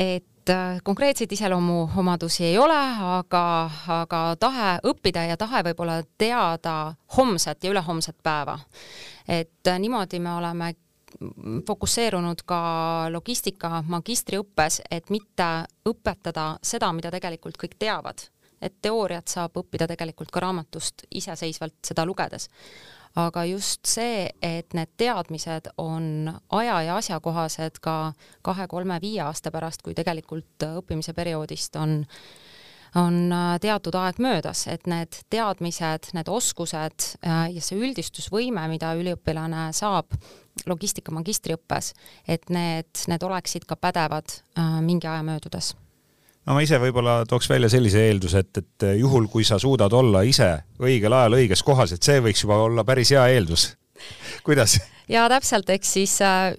et 0.00 0.24
Äh, 0.50 0.80
konkreetseid 0.84 1.32
iseloomuomadusi 1.32 2.44
ei 2.44 2.58
ole, 2.58 2.78
aga, 3.00 3.70
aga 3.88 4.20
tahe 4.40 4.68
õppida 4.86 5.26
ja 5.28 5.36
tahe 5.36 5.60
võib-olla 5.66 5.98
teada 6.18 6.94
homset 7.16 7.64
ja 7.64 7.70
ülehomset 7.70 8.16
päeva. 8.22 8.58
et 9.28 9.66
äh, 9.68 9.78
niimoodi 9.78 10.20
me 10.20 10.32
oleme 10.32 10.74
fokusseerunud 11.66 12.42
ka 12.46 12.60
logistika 13.10 13.82
magistriõppes, 13.88 14.82
et 14.90 15.10
mitte 15.10 15.48
õpetada 15.88 16.56
seda, 16.62 16.92
mida 16.92 17.10
tegelikult 17.10 17.56
kõik 17.56 17.76
teavad. 17.78 18.28
et 18.60 18.74
teooriat 18.82 19.28
saab 19.28 19.56
õppida 19.56 19.86
tegelikult 19.86 20.30
ka 20.30 20.40
raamatust 20.40 21.04
iseseisvalt 21.10 21.76
seda 21.86 22.06
lugedes 22.06 22.48
aga 23.16 23.44
just 23.48 23.86
see, 23.86 24.28
et 24.42 24.74
need 24.76 24.90
teadmised 25.00 25.70
on 25.78 26.28
aja 26.50 26.82
ja 26.82 26.98
asjakohased 27.00 27.80
ka 27.80 28.12
kahe-kolme-viie 28.42 29.22
aasta 29.24 29.52
pärast, 29.54 29.82
kui 29.82 29.94
tegelikult 29.94 30.68
õppimise 30.68 31.14
perioodist 31.16 31.76
on 31.76 32.02
on 32.96 33.34
teatud 33.60 33.96
aeg 34.00 34.16
möödas, 34.22 34.62
et 34.72 34.86
need 34.88 35.18
teadmised, 35.30 36.08
need 36.16 36.28
oskused 36.32 37.08
äh, 37.20 37.42
ja 37.52 37.60
see 37.60 37.76
üldistusvõime, 37.76 38.62
mida 38.72 38.94
üliõpilane 38.96 39.68
saab 39.76 40.16
logistika 40.66 41.12
magistriõppes, 41.12 41.92
et 42.26 42.48
need, 42.48 42.88
need 43.12 43.28
oleksid 43.28 43.68
ka 43.68 43.76
pädevad 43.76 44.40
äh, 44.56 44.80
mingi 44.80 45.10
aja 45.10 45.20
möödudes 45.26 45.74
no 46.48 46.56
ma 46.56 46.64
ise 46.64 46.80
võib-olla 46.80 47.22
tooks 47.28 47.50
välja 47.50 47.70
sellise 47.72 48.06
eelduse, 48.08 48.44
et, 48.44 48.62
et 48.62 48.90
juhul, 48.98 49.28
kui 49.32 49.44
sa 49.46 49.60
suudad 49.60 49.92
olla 49.92 50.24
ise 50.26 50.54
õigel 50.80 51.12
ajal 51.12 51.42
õiges 51.42 51.64
kohas, 51.66 51.92
et 51.92 52.04
see 52.04 52.22
võiks 52.24 52.46
juba 52.46 52.62
olla 52.64 52.86
päris 52.88 53.12
hea 53.12 53.26
eeldus. 53.34 53.74
kuidas? 54.46 54.78
ja 55.10 55.24
täpselt, 55.28 55.68
eks 55.72 55.92
siis 55.96 56.14
äh, 56.24 56.52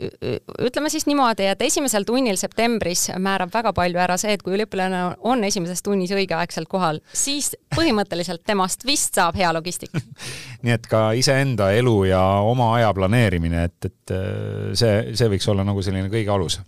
ütleme 0.61 0.89
siis 0.93 1.05
niimoodi, 1.09 1.45
et 1.49 1.61
esimesel 1.65 2.05
tunnil 2.05 2.37
septembris 2.37 3.07
määrab 3.17 3.53
väga 3.53 3.73
palju 3.77 4.01
ära 4.01 4.17
see, 4.19 4.33
et 4.35 4.43
kui 4.45 4.57
üliõpilane 4.57 5.01
on 5.29 5.43
esimeses 5.47 5.81
tunnis 5.85 6.13
õigeaegselt 6.13 6.69
kohal, 6.69 7.01
siis 7.13 7.53
põhimõtteliselt 7.75 8.43
temast 8.45 8.85
vist 8.89 9.17
saab 9.17 9.37
hea 9.39 9.53
logistik 9.55 9.95
nii 10.65 10.75
et 10.75 10.89
ka 10.89 11.09
iseenda 11.17 11.71
elu 11.77 11.95
ja 12.11 12.23
oma 12.45 12.73
aja 12.77 12.91
planeerimine, 12.97 13.69
et, 13.69 13.89
et 13.89 14.17
äh, 14.17 14.73
see, 14.77 15.15
see 15.15 15.31
võiks 15.33 15.49
olla 15.49 15.65
nagu 15.65 15.85
selline 15.85 16.11
kõige 16.13 16.35
alus 16.35 16.59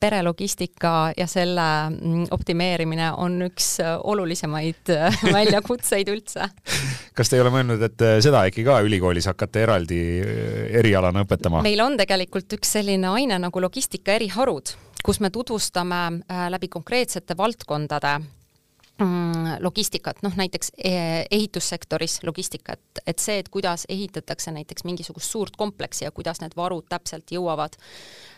perelogistika 0.00 1.12
ja 1.16 1.26
selle 1.26 1.64
mm, 1.90 2.26
optimeerimine 2.30 3.12
on 3.20 3.38
üks 3.46 3.74
äh, 3.82 3.94
olulisemaid 4.04 4.92
äh, 4.92 5.22
väljakutseid 5.36 6.08
üldse. 6.12 6.48
kas 7.14 7.30
te 7.30 7.38
ei 7.38 7.44
ole 7.44 7.52
mõelnud, 7.54 7.82
et 7.84 8.04
äh, 8.04 8.18
seda 8.24 8.44
äkki 8.48 8.64
ka 8.66 8.80
ülikoolis 8.84 9.28
hakata 9.30 9.62
eraldi 9.66 10.00
erialana 10.82 11.24
õpetama? 11.26 11.64
meil 11.64 11.84
on 11.84 11.98
tegelikult 12.00 12.58
üks 12.58 12.76
selline 12.78 13.12
aine 13.12 13.40
nagu 13.42 13.64
logistika 13.64 14.16
eriharud, 14.16 14.74
kus 15.04 15.20
me 15.20 15.32
tutvustame 15.34 16.02
läbi 16.52 16.72
konkreetsete 16.72 17.36
valdkondade 17.38 18.18
logistikat, 19.60 20.22
noh 20.22 20.36
näiteks 20.36 20.72
ehitussektoris 20.78 22.20
logistikat, 22.26 22.80
et 23.06 23.22
see, 23.22 23.38
et 23.42 23.48
kuidas 23.52 23.86
ehitatakse 23.88 24.52
näiteks 24.54 24.84
mingisugust 24.88 25.30
suurt 25.30 25.56
kompleksi 25.56 26.04
ja 26.04 26.10
kuidas 26.10 26.42
need 26.42 26.56
varud 26.56 26.86
täpselt 26.90 27.32
jõuavad 27.32 27.78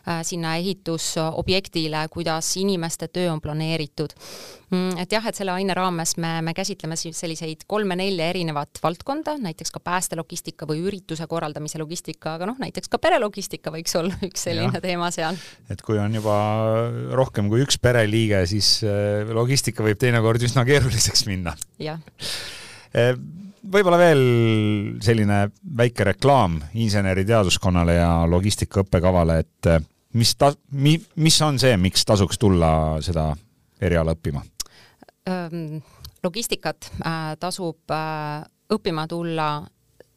Äh, 0.05 0.21
sinna 0.21 0.51
ehitusobjektile, 0.61 2.03
kuidas 2.13 2.57
inimeste 2.61 3.09
töö 3.09 3.31
on 3.33 3.41
planeeritud. 3.41 4.13
Mm, 4.69 4.99
et 5.01 5.13
jah, 5.13 5.25
et 5.25 5.37
selle 5.39 5.55
aine 5.55 5.73
raames 5.77 6.19
me, 6.21 6.43
me 6.45 6.53
käsitleme 6.53 6.97
siis 7.01 7.17
selliseid 7.23 7.63
kolme-nelja 7.67 8.27
erinevat 8.35 8.83
valdkonda, 8.83 9.39
näiteks 9.41 9.73
ka 9.73 9.81
päästelogistika 9.81 10.69
või 10.69 10.83
ürituse 10.85 11.25
korraldamise 11.31 11.81
logistika, 11.81 12.35
aga 12.37 12.51
noh, 12.51 12.59
näiteks 12.61 12.93
ka 12.93 13.01
perelogistika 13.01 13.73
võiks 13.73 13.97
olla 13.97 14.13
üks 14.29 14.45
selline 14.45 14.77
ja. 14.77 14.83
teema 14.85 15.09
seal. 15.15 15.41
et 15.73 15.81
kui 15.81 15.97
on 15.97 16.21
juba 16.21 16.37
rohkem 17.17 17.49
kui 17.49 17.65
üks 17.65 17.81
pereliige, 17.81 18.43
siis 18.51 18.75
äh, 18.85 19.25
logistika 19.33 19.89
võib 19.89 20.01
teinekord 20.05 20.45
üsna 20.45 20.54
keeruliseks 20.63 21.27
minna. 21.27 21.57
jah 21.83 21.99
äh, 22.95 23.17
võib-olla 23.65 23.99
veel 23.99 24.25
selline 25.03 25.49
väike 25.77 26.05
reklaam 26.13 26.61
inseneriteaduskonnale 26.75 27.97
ja 27.97 28.11
logistika 28.29 28.83
õppekavale, 28.85 29.39
et 29.41 29.71
mis 30.15 30.35
ta-, 30.37 30.55
mi-, 30.71 31.01
mis 31.17 31.41
on 31.43 31.59
see, 31.59 31.77
miks 31.81 32.05
tasuks 32.05 32.39
tulla 32.39 32.71
seda 33.05 33.33
eriala 33.81 34.15
õppima? 34.17 34.45
logistikat 36.25 36.91
äh, 37.01 37.35
tasub 37.41 37.91
äh, 37.93 38.45
õppima 38.73 39.07
tulla 39.09 39.49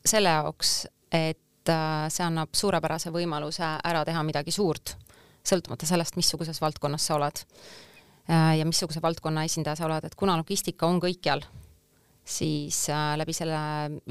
selle 0.07 0.31
jaoks, 0.35 0.87
et 1.11 1.71
äh, 1.71 2.07
see 2.11 2.25
annab 2.25 2.55
suurepärase 2.55 3.11
võimaluse 3.15 3.63
ära 3.63 4.03
teha 4.07 4.23
midagi 4.27 4.51
suurt, 4.55 4.95
sõltumata 5.47 5.87
sellest, 5.87 6.19
missuguses 6.19 6.59
valdkonnas 6.63 7.07
sa 7.07 7.15
oled 7.15 7.43
ja 8.27 8.65
missuguse 8.67 8.99
valdkonna 9.01 9.45
esindaja 9.47 9.77
sa 9.79 9.85
oled, 9.87 10.03
et 10.03 10.15
kuna 10.19 10.33
logistika 10.35 10.87
on 10.87 10.97
kõikjal 10.99 11.45
siis 12.27 12.89
äh, 12.91 13.13
läbi 13.17 13.33
selle 13.35 13.59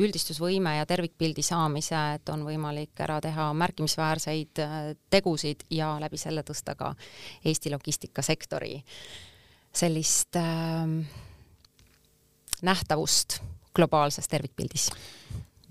üldistusvõime 0.00 0.76
ja 0.78 0.86
tervikpildi 0.88 1.44
saamise, 1.44 1.98
et 2.16 2.28
on 2.32 2.46
võimalik 2.46 2.96
ära 3.04 3.18
teha 3.20 3.50
märkimisväärseid 3.60 4.62
äh, 4.64 4.76
tegusid 5.12 5.66
ja 5.70 5.92
läbi 6.00 6.18
selle 6.20 6.44
tõsta 6.46 6.74
ka 6.78 6.94
Eesti 7.44 7.72
logistikasektori 7.74 8.78
sellist 9.76 10.40
äh, 10.40 10.96
nähtavust 12.64 13.40
globaalses 13.76 14.28
tervikpildis 14.32 14.88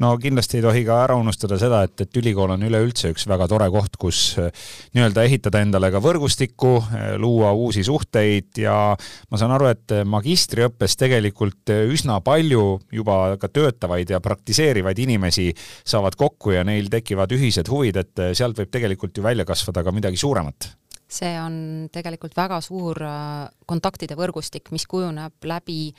no 0.04 0.12
kindlasti 0.22 0.60
ei 0.60 0.64
tohi 0.66 0.84
ka 0.88 0.98
ära 1.06 1.16
unustada 1.20 1.58
seda, 1.60 1.82
et, 1.88 1.96
et 2.04 2.20
ülikool 2.20 2.56
on 2.56 2.66
üleüldse 2.68 3.12
üks 3.14 3.28
väga 3.30 3.48
tore 3.52 3.68
koht, 3.74 3.98
kus 4.02 4.22
eh, 4.42 4.52
nii-öelda 4.98 5.26
ehitada 5.28 5.62
endale 5.64 5.92
ka 5.94 6.02
võrgustikku, 6.04 6.74
eh, 6.84 7.08
luua 7.22 7.54
uusi 7.56 7.86
suhteid 7.88 8.62
ja 8.64 8.78
ma 8.96 9.42
saan 9.42 9.56
aru, 9.56 9.70
et 9.72 9.98
magistriõppes 10.06 10.98
tegelikult 11.00 11.74
üsna 11.96 12.20
palju 12.26 12.66
juba 12.94 13.20
ka 13.42 13.50
töötavaid 13.52 14.16
ja 14.16 14.22
praktiseerivaid 14.24 15.00
inimesi 15.06 15.52
saavad 15.56 16.18
kokku 16.20 16.56
ja 16.56 16.66
neil 16.68 16.90
tekivad 16.92 17.32
ühised 17.36 17.70
huvid, 17.72 18.02
et 18.02 18.26
sealt 18.36 18.60
võib 18.60 18.74
tegelikult 18.74 19.16
ju 19.16 19.24
välja 19.26 19.48
kasvada 19.48 19.84
ka 19.86 19.96
midagi 19.96 20.20
suuremat. 20.20 20.74
See 21.16 21.36
on 21.38 21.88
tegelikult 21.94 22.34
väga 22.36 22.58
suur 22.66 22.98
äh, 23.06 23.46
kontaktide 23.70 24.18
võrgustik, 24.18 24.72
mis 24.74 24.88
kujuneb 24.90 25.46
läbi 25.46 25.92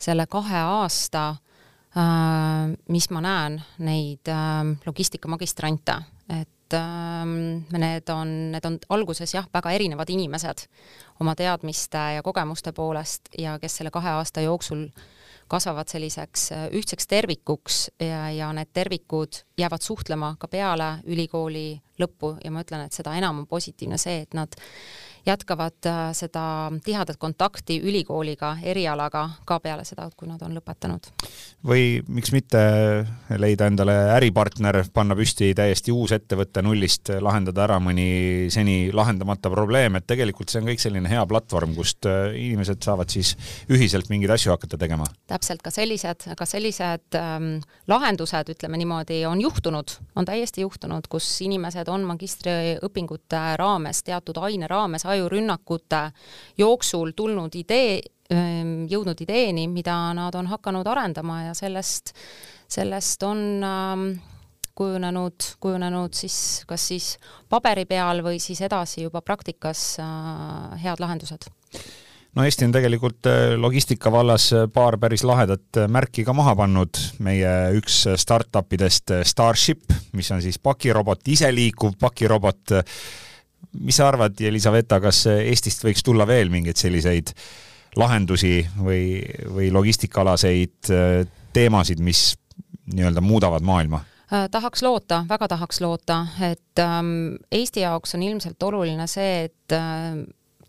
selle 0.00 0.28
kahe 0.30 0.60
aasta 0.62 1.32
Äh, 1.34 1.51
mis 1.94 3.10
ma 3.12 3.20
näen? 3.20 3.58
Neid 3.84 4.28
ähm, 4.32 4.76
logistikamagistrante, 4.86 5.98
et 6.40 6.76
ähm, 6.78 7.64
need 7.76 8.08
on, 8.08 8.30
need 8.54 8.64
on 8.64 8.78
alguses 8.88 9.34
jah, 9.34 9.48
väga 9.52 9.74
erinevad 9.76 10.10
inimesed 10.10 10.66
oma 11.20 11.34
teadmiste 11.36 12.00
ja 12.16 12.22
kogemuste 12.24 12.72
poolest 12.72 13.28
ja 13.38 13.58
kes 13.60 13.76
selle 13.80 13.92
kahe 13.92 14.16
aasta 14.16 14.40
jooksul 14.40 14.86
kasvavad 15.52 15.90
selliseks 15.92 16.46
äh, 16.52 16.66
ühtseks 16.72 17.06
tervikuks 17.10 17.82
ja, 18.00 18.30
ja 18.32 18.52
need 18.56 18.72
tervikud 18.72 19.42
jäävad 19.60 19.84
suhtlema 19.84 20.34
ka 20.40 20.48
peale 20.48 20.94
ülikooli 21.04 21.82
lõppu 22.00 22.36
ja 22.44 22.50
ma 22.50 22.64
ütlen, 22.64 22.86
et 22.86 22.96
seda 22.96 23.16
enam 23.18 23.42
on 23.42 23.48
positiivne 23.50 23.98
see, 24.00 24.22
et 24.26 24.34
nad 24.38 24.56
jätkavad 25.26 25.86
äh, 25.86 26.10
seda 26.12 26.70
tihedat 26.84 27.16
kontakti 27.16 27.78
ülikooliga, 27.80 28.56
erialaga 28.62 29.28
ka 29.46 29.58
peale 29.62 29.84
seda, 29.86 30.08
kui 30.16 30.28
nad 30.28 30.42
on 30.42 30.54
lõpetanud. 30.56 31.06
või 31.66 32.02
miks 32.08 32.32
mitte 32.34 32.62
leida 33.38 33.68
endale 33.70 33.94
äripartner, 34.16 34.80
panna 34.92 35.14
püsti 35.18 35.52
täiesti 35.54 35.94
uus 35.94 36.12
ettevõte 36.12 36.62
nullist, 36.62 37.12
lahendada 37.20 37.64
ära 37.68 37.78
mõni 37.78 38.50
seni 38.50 38.90
lahendamata 38.92 39.50
probleem, 39.50 39.96
et 39.96 40.06
tegelikult 40.06 40.50
see 40.50 40.62
on 40.62 40.70
kõik 40.72 40.82
selline 40.82 41.08
hea 41.08 41.22
platvorm, 41.26 41.76
kust 41.78 42.06
äh, 42.10 42.34
inimesed 42.34 42.82
saavad 42.82 43.14
siis 43.14 43.36
ühiselt 43.70 44.10
mingeid 44.10 44.34
asju 44.34 44.56
hakata 44.56 44.78
tegema. 44.78 45.06
täpselt, 45.30 45.62
ka 45.62 45.70
sellised, 45.70 46.26
ka 46.36 46.46
sellised 46.46 47.18
ähm, 47.18 47.60
lahendused, 47.86 48.50
ütleme 48.56 48.82
niimoodi, 48.82 49.22
on 49.30 49.40
juhtunud, 49.40 49.96
on 50.16 50.26
täiesti 50.26 50.66
juhtunud, 50.66 51.06
kus 51.08 51.30
inimesed 51.46 51.81
on 51.88 52.04
magistriõpingute 52.06 53.42
raames, 53.58 54.02
teatud 54.06 54.38
aine 54.42 54.68
raames 54.70 55.06
ajurünnakute 55.06 56.02
jooksul 56.58 57.14
tulnud 57.16 57.54
idee, 57.58 58.00
ähm, 58.34 58.74
jõudnud 58.90 59.24
ideeni, 59.24 59.66
mida 59.68 59.96
nad 60.14 60.34
on 60.38 60.50
hakanud 60.52 60.86
arendama 60.86 61.42
ja 61.48 61.56
sellest, 61.58 62.14
sellest 62.70 63.22
on 63.26 63.42
ähm, 63.66 64.06
kujunenud, 64.74 65.50
kujunenud 65.60 66.14
siis 66.14 66.62
kas 66.68 66.86
siis 66.92 67.10
paberi 67.48 67.84
peal 67.88 68.22
või 68.24 68.38
siis 68.40 68.60
edasi 68.64 69.02
juba 69.06 69.20
praktikas 69.24 69.96
head 70.82 71.02
lahendused 71.02 71.50
no 72.34 72.44
Eesti 72.44 72.66
on 72.66 72.74
tegelikult 72.74 73.28
logistika 73.60 74.12
vallas 74.12 74.50
paar 74.72 74.98
päris 74.98 75.24
lahedat 75.24 75.82
märki 75.88 76.24
ka 76.24 76.32
maha 76.32 76.54
pannud. 76.56 77.00
meie 77.18 77.50
üks 77.78 78.04
startup 78.16 78.72
idest 78.72 79.12
Starship, 79.28 79.92
mis 80.12 80.30
on 80.32 80.42
siis 80.42 80.58
pakirobot, 80.58 81.20
iseliikuv 81.28 81.98
pakirobot. 82.00 82.78
mis 83.80 83.96
sa 83.96 84.08
arvad, 84.08 84.40
Elisaveta, 84.40 85.00
kas 85.00 85.26
Eestist 85.26 85.84
võiks 85.84 86.02
tulla 86.04 86.26
veel 86.26 86.50
mingeid 86.50 86.76
selliseid 86.76 87.34
lahendusi 87.96 88.62
või, 88.80 89.20
või 89.52 89.68
logistikaalaseid 89.72 90.88
teemasid, 91.52 92.00
mis 92.00 92.32
nii-öelda 92.92 93.20
muudavad 93.20 93.62
maailma? 93.62 94.00
Äh, 94.32 94.48
tahaks 94.50 94.82
loota, 94.82 95.24
väga 95.28 95.48
tahaks 95.48 95.80
loota, 95.80 96.26
et 96.40 96.80
ähm, 96.80 97.34
Eesti 97.52 97.82
jaoks 97.84 98.14
on 98.16 98.22
ilmselt 98.22 98.62
oluline 98.62 99.06
see, 99.10 99.44
et 99.44 99.74
äh, 99.76 100.22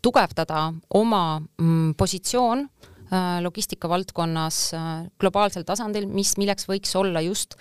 tugevdada 0.04 0.66
oma 0.94 1.24
mm, 1.40 1.94
positsioon 1.98 2.66
äh, 2.66 3.40
logistika 3.44 3.88
valdkonnas 3.88 4.60
äh, 4.76 4.92
globaalsel 5.20 5.66
tasandil, 5.66 6.06
mis, 6.10 6.36
milleks 6.40 6.68
võiks 6.70 6.94
olla 7.00 7.22
just 7.24 7.58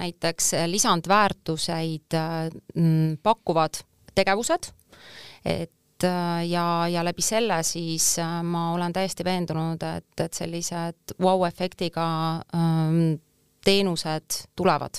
näiteks 0.00 0.54
lisandväärtuseid 0.72 2.16
äh, 2.16 2.48
mm, 2.74 3.20
pakkuvad 3.22 3.82
tegevused, 4.16 4.72
et 5.44 5.70
ja, 6.02 6.64
ja 6.90 7.04
läbi 7.06 7.22
selle 7.22 7.60
siis 7.62 8.16
ma 8.42 8.64
olen 8.74 8.90
täiesti 8.92 9.22
veendunud, 9.22 9.84
et, 9.86 10.10
et 10.18 10.34
sellised 10.34 11.14
vau-efektiga 11.22 12.06
ähm, 12.58 13.20
teenused 13.62 14.40
tulevad 14.58 14.98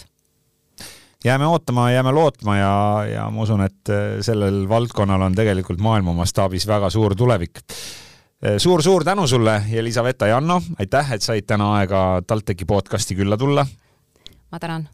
jääme 1.24 1.48
ootama, 1.48 1.92
jääme 1.92 2.12
lootma 2.12 2.58
ja, 2.58 3.06
ja 3.14 3.30
ma 3.32 3.42
usun, 3.42 3.64
et 3.64 3.90
äh, 3.90 4.20
sellel 4.22 4.64
valdkonnal 4.70 5.22
on 5.22 5.36
tegelikult 5.36 5.80
maailma 5.82 6.14
mastaabis 6.14 6.68
väga 6.68 6.90
suur 6.90 7.16
tulevik 7.16 7.64
suur-suur 8.58 9.02
äh, 9.02 9.06
tänu 9.06 9.28
sulle, 9.28 9.62
Elisaveta 9.72 10.28
ja 10.28 10.38
Anno, 10.38 10.62
aitäh, 10.80 11.14
et 11.14 11.22
said 11.22 11.48
täna 11.48 11.74
aega 11.78 12.22
TalTechi 12.28 12.66
podcasti 12.66 13.16
külla 13.16 13.38
tulla. 13.38 13.66
ma 14.52 14.60
tänan. 14.60 14.90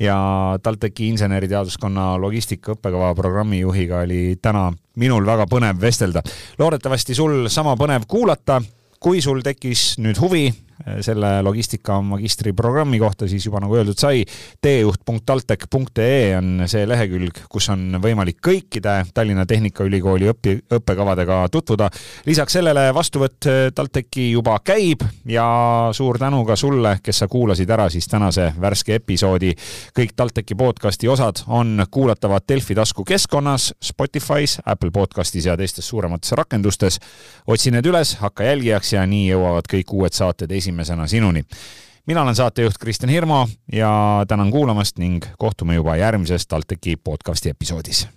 ja 0.00 0.16
TalTechi 0.62 1.08
inseneriteaduskonna 1.08 2.20
logistika 2.20 2.72
õppekava 2.72 3.14
programmijuhiga 3.14 3.98
oli 4.06 4.36
täna 4.42 4.72
minul 4.96 5.26
väga 5.26 5.46
põnev 5.50 5.80
vestelda. 5.80 6.22
loodetavasti 6.58 7.14
sul 7.14 7.48
sama 7.48 7.74
põnev 7.74 8.06
kuulata. 8.08 8.62
kui 9.00 9.20
sul 9.20 9.42
tekkis 9.42 9.98
nüüd 9.98 10.20
huvi 10.20 10.54
selle 11.00 11.42
logistika 11.42 12.00
magistriprogrammi 12.02 12.98
kohta, 12.98 13.28
siis 13.28 13.46
juba 13.46 13.60
nagu 13.62 13.76
öeldud 13.76 13.98
sai, 13.98 14.24
teejuht.taltech.ee 14.62 16.36
on 16.38 16.64
see 16.70 16.84
lehekülg, 16.88 17.38
kus 17.50 17.68
on 17.72 17.98
võimalik 18.02 18.40
kõikide 18.44 18.96
Tallinna 19.14 19.46
Tehnikaülikooli 19.46 20.28
õpi, 20.32 20.56
õppekavadega 20.78 21.44
tutvuda. 21.52 21.88
lisaks 22.26 22.58
sellele 22.58 22.88
vastuvõtt 22.94 23.48
TalTechi 23.74 24.30
juba 24.32 24.58
käib 24.64 25.04
ja 25.28 25.46
suur 25.92 26.18
tänu 26.18 26.44
ka 26.44 26.56
sulle, 26.56 26.98
kes 27.02 27.22
sa 27.22 27.28
kuulasid 27.28 27.70
ära 27.70 27.88
siis 27.90 28.08
tänase 28.08 28.52
värske 28.60 28.94
episoodi. 28.94 29.54
kõik 29.98 30.14
TalTechi 30.16 30.54
podcasti 30.54 31.08
osad 31.08 31.44
on 31.46 31.86
kuulatavad 31.90 32.42
Delfi 32.48 32.74
taskukeskkonnas, 32.74 33.74
Spotify's, 33.84 34.58
Apple 34.66 34.90
podcastis 34.90 35.46
ja 35.46 35.56
teistes 35.56 35.88
suuremates 35.88 36.32
rakendustes. 36.32 36.98
otsi 37.46 37.70
need 37.70 37.86
üles, 37.86 38.16
hakka 38.20 38.44
jälgijaks 38.44 38.92
ja 38.92 39.06
nii 39.06 39.30
jõuavad 39.30 39.64
kõik 39.70 39.92
uued 39.92 40.12
saated 40.12 40.50
esimesena 40.50 40.63
esimesena 40.64 41.06
sinuni. 41.06 41.44
mina 42.06 42.22
olen 42.22 42.34
saatejuht 42.34 42.78
Kristjan 42.80 43.10
Hirmu 43.10 43.46
ja 43.72 44.24
tänan 44.28 44.50
kuulamast 44.50 44.98
ning 44.98 45.24
kohtume 45.38 45.74
juba 45.74 45.96
järgmises 45.96 46.46
TalTechi 46.46 46.96
podcasti 46.96 47.48
episoodis. 47.48 48.08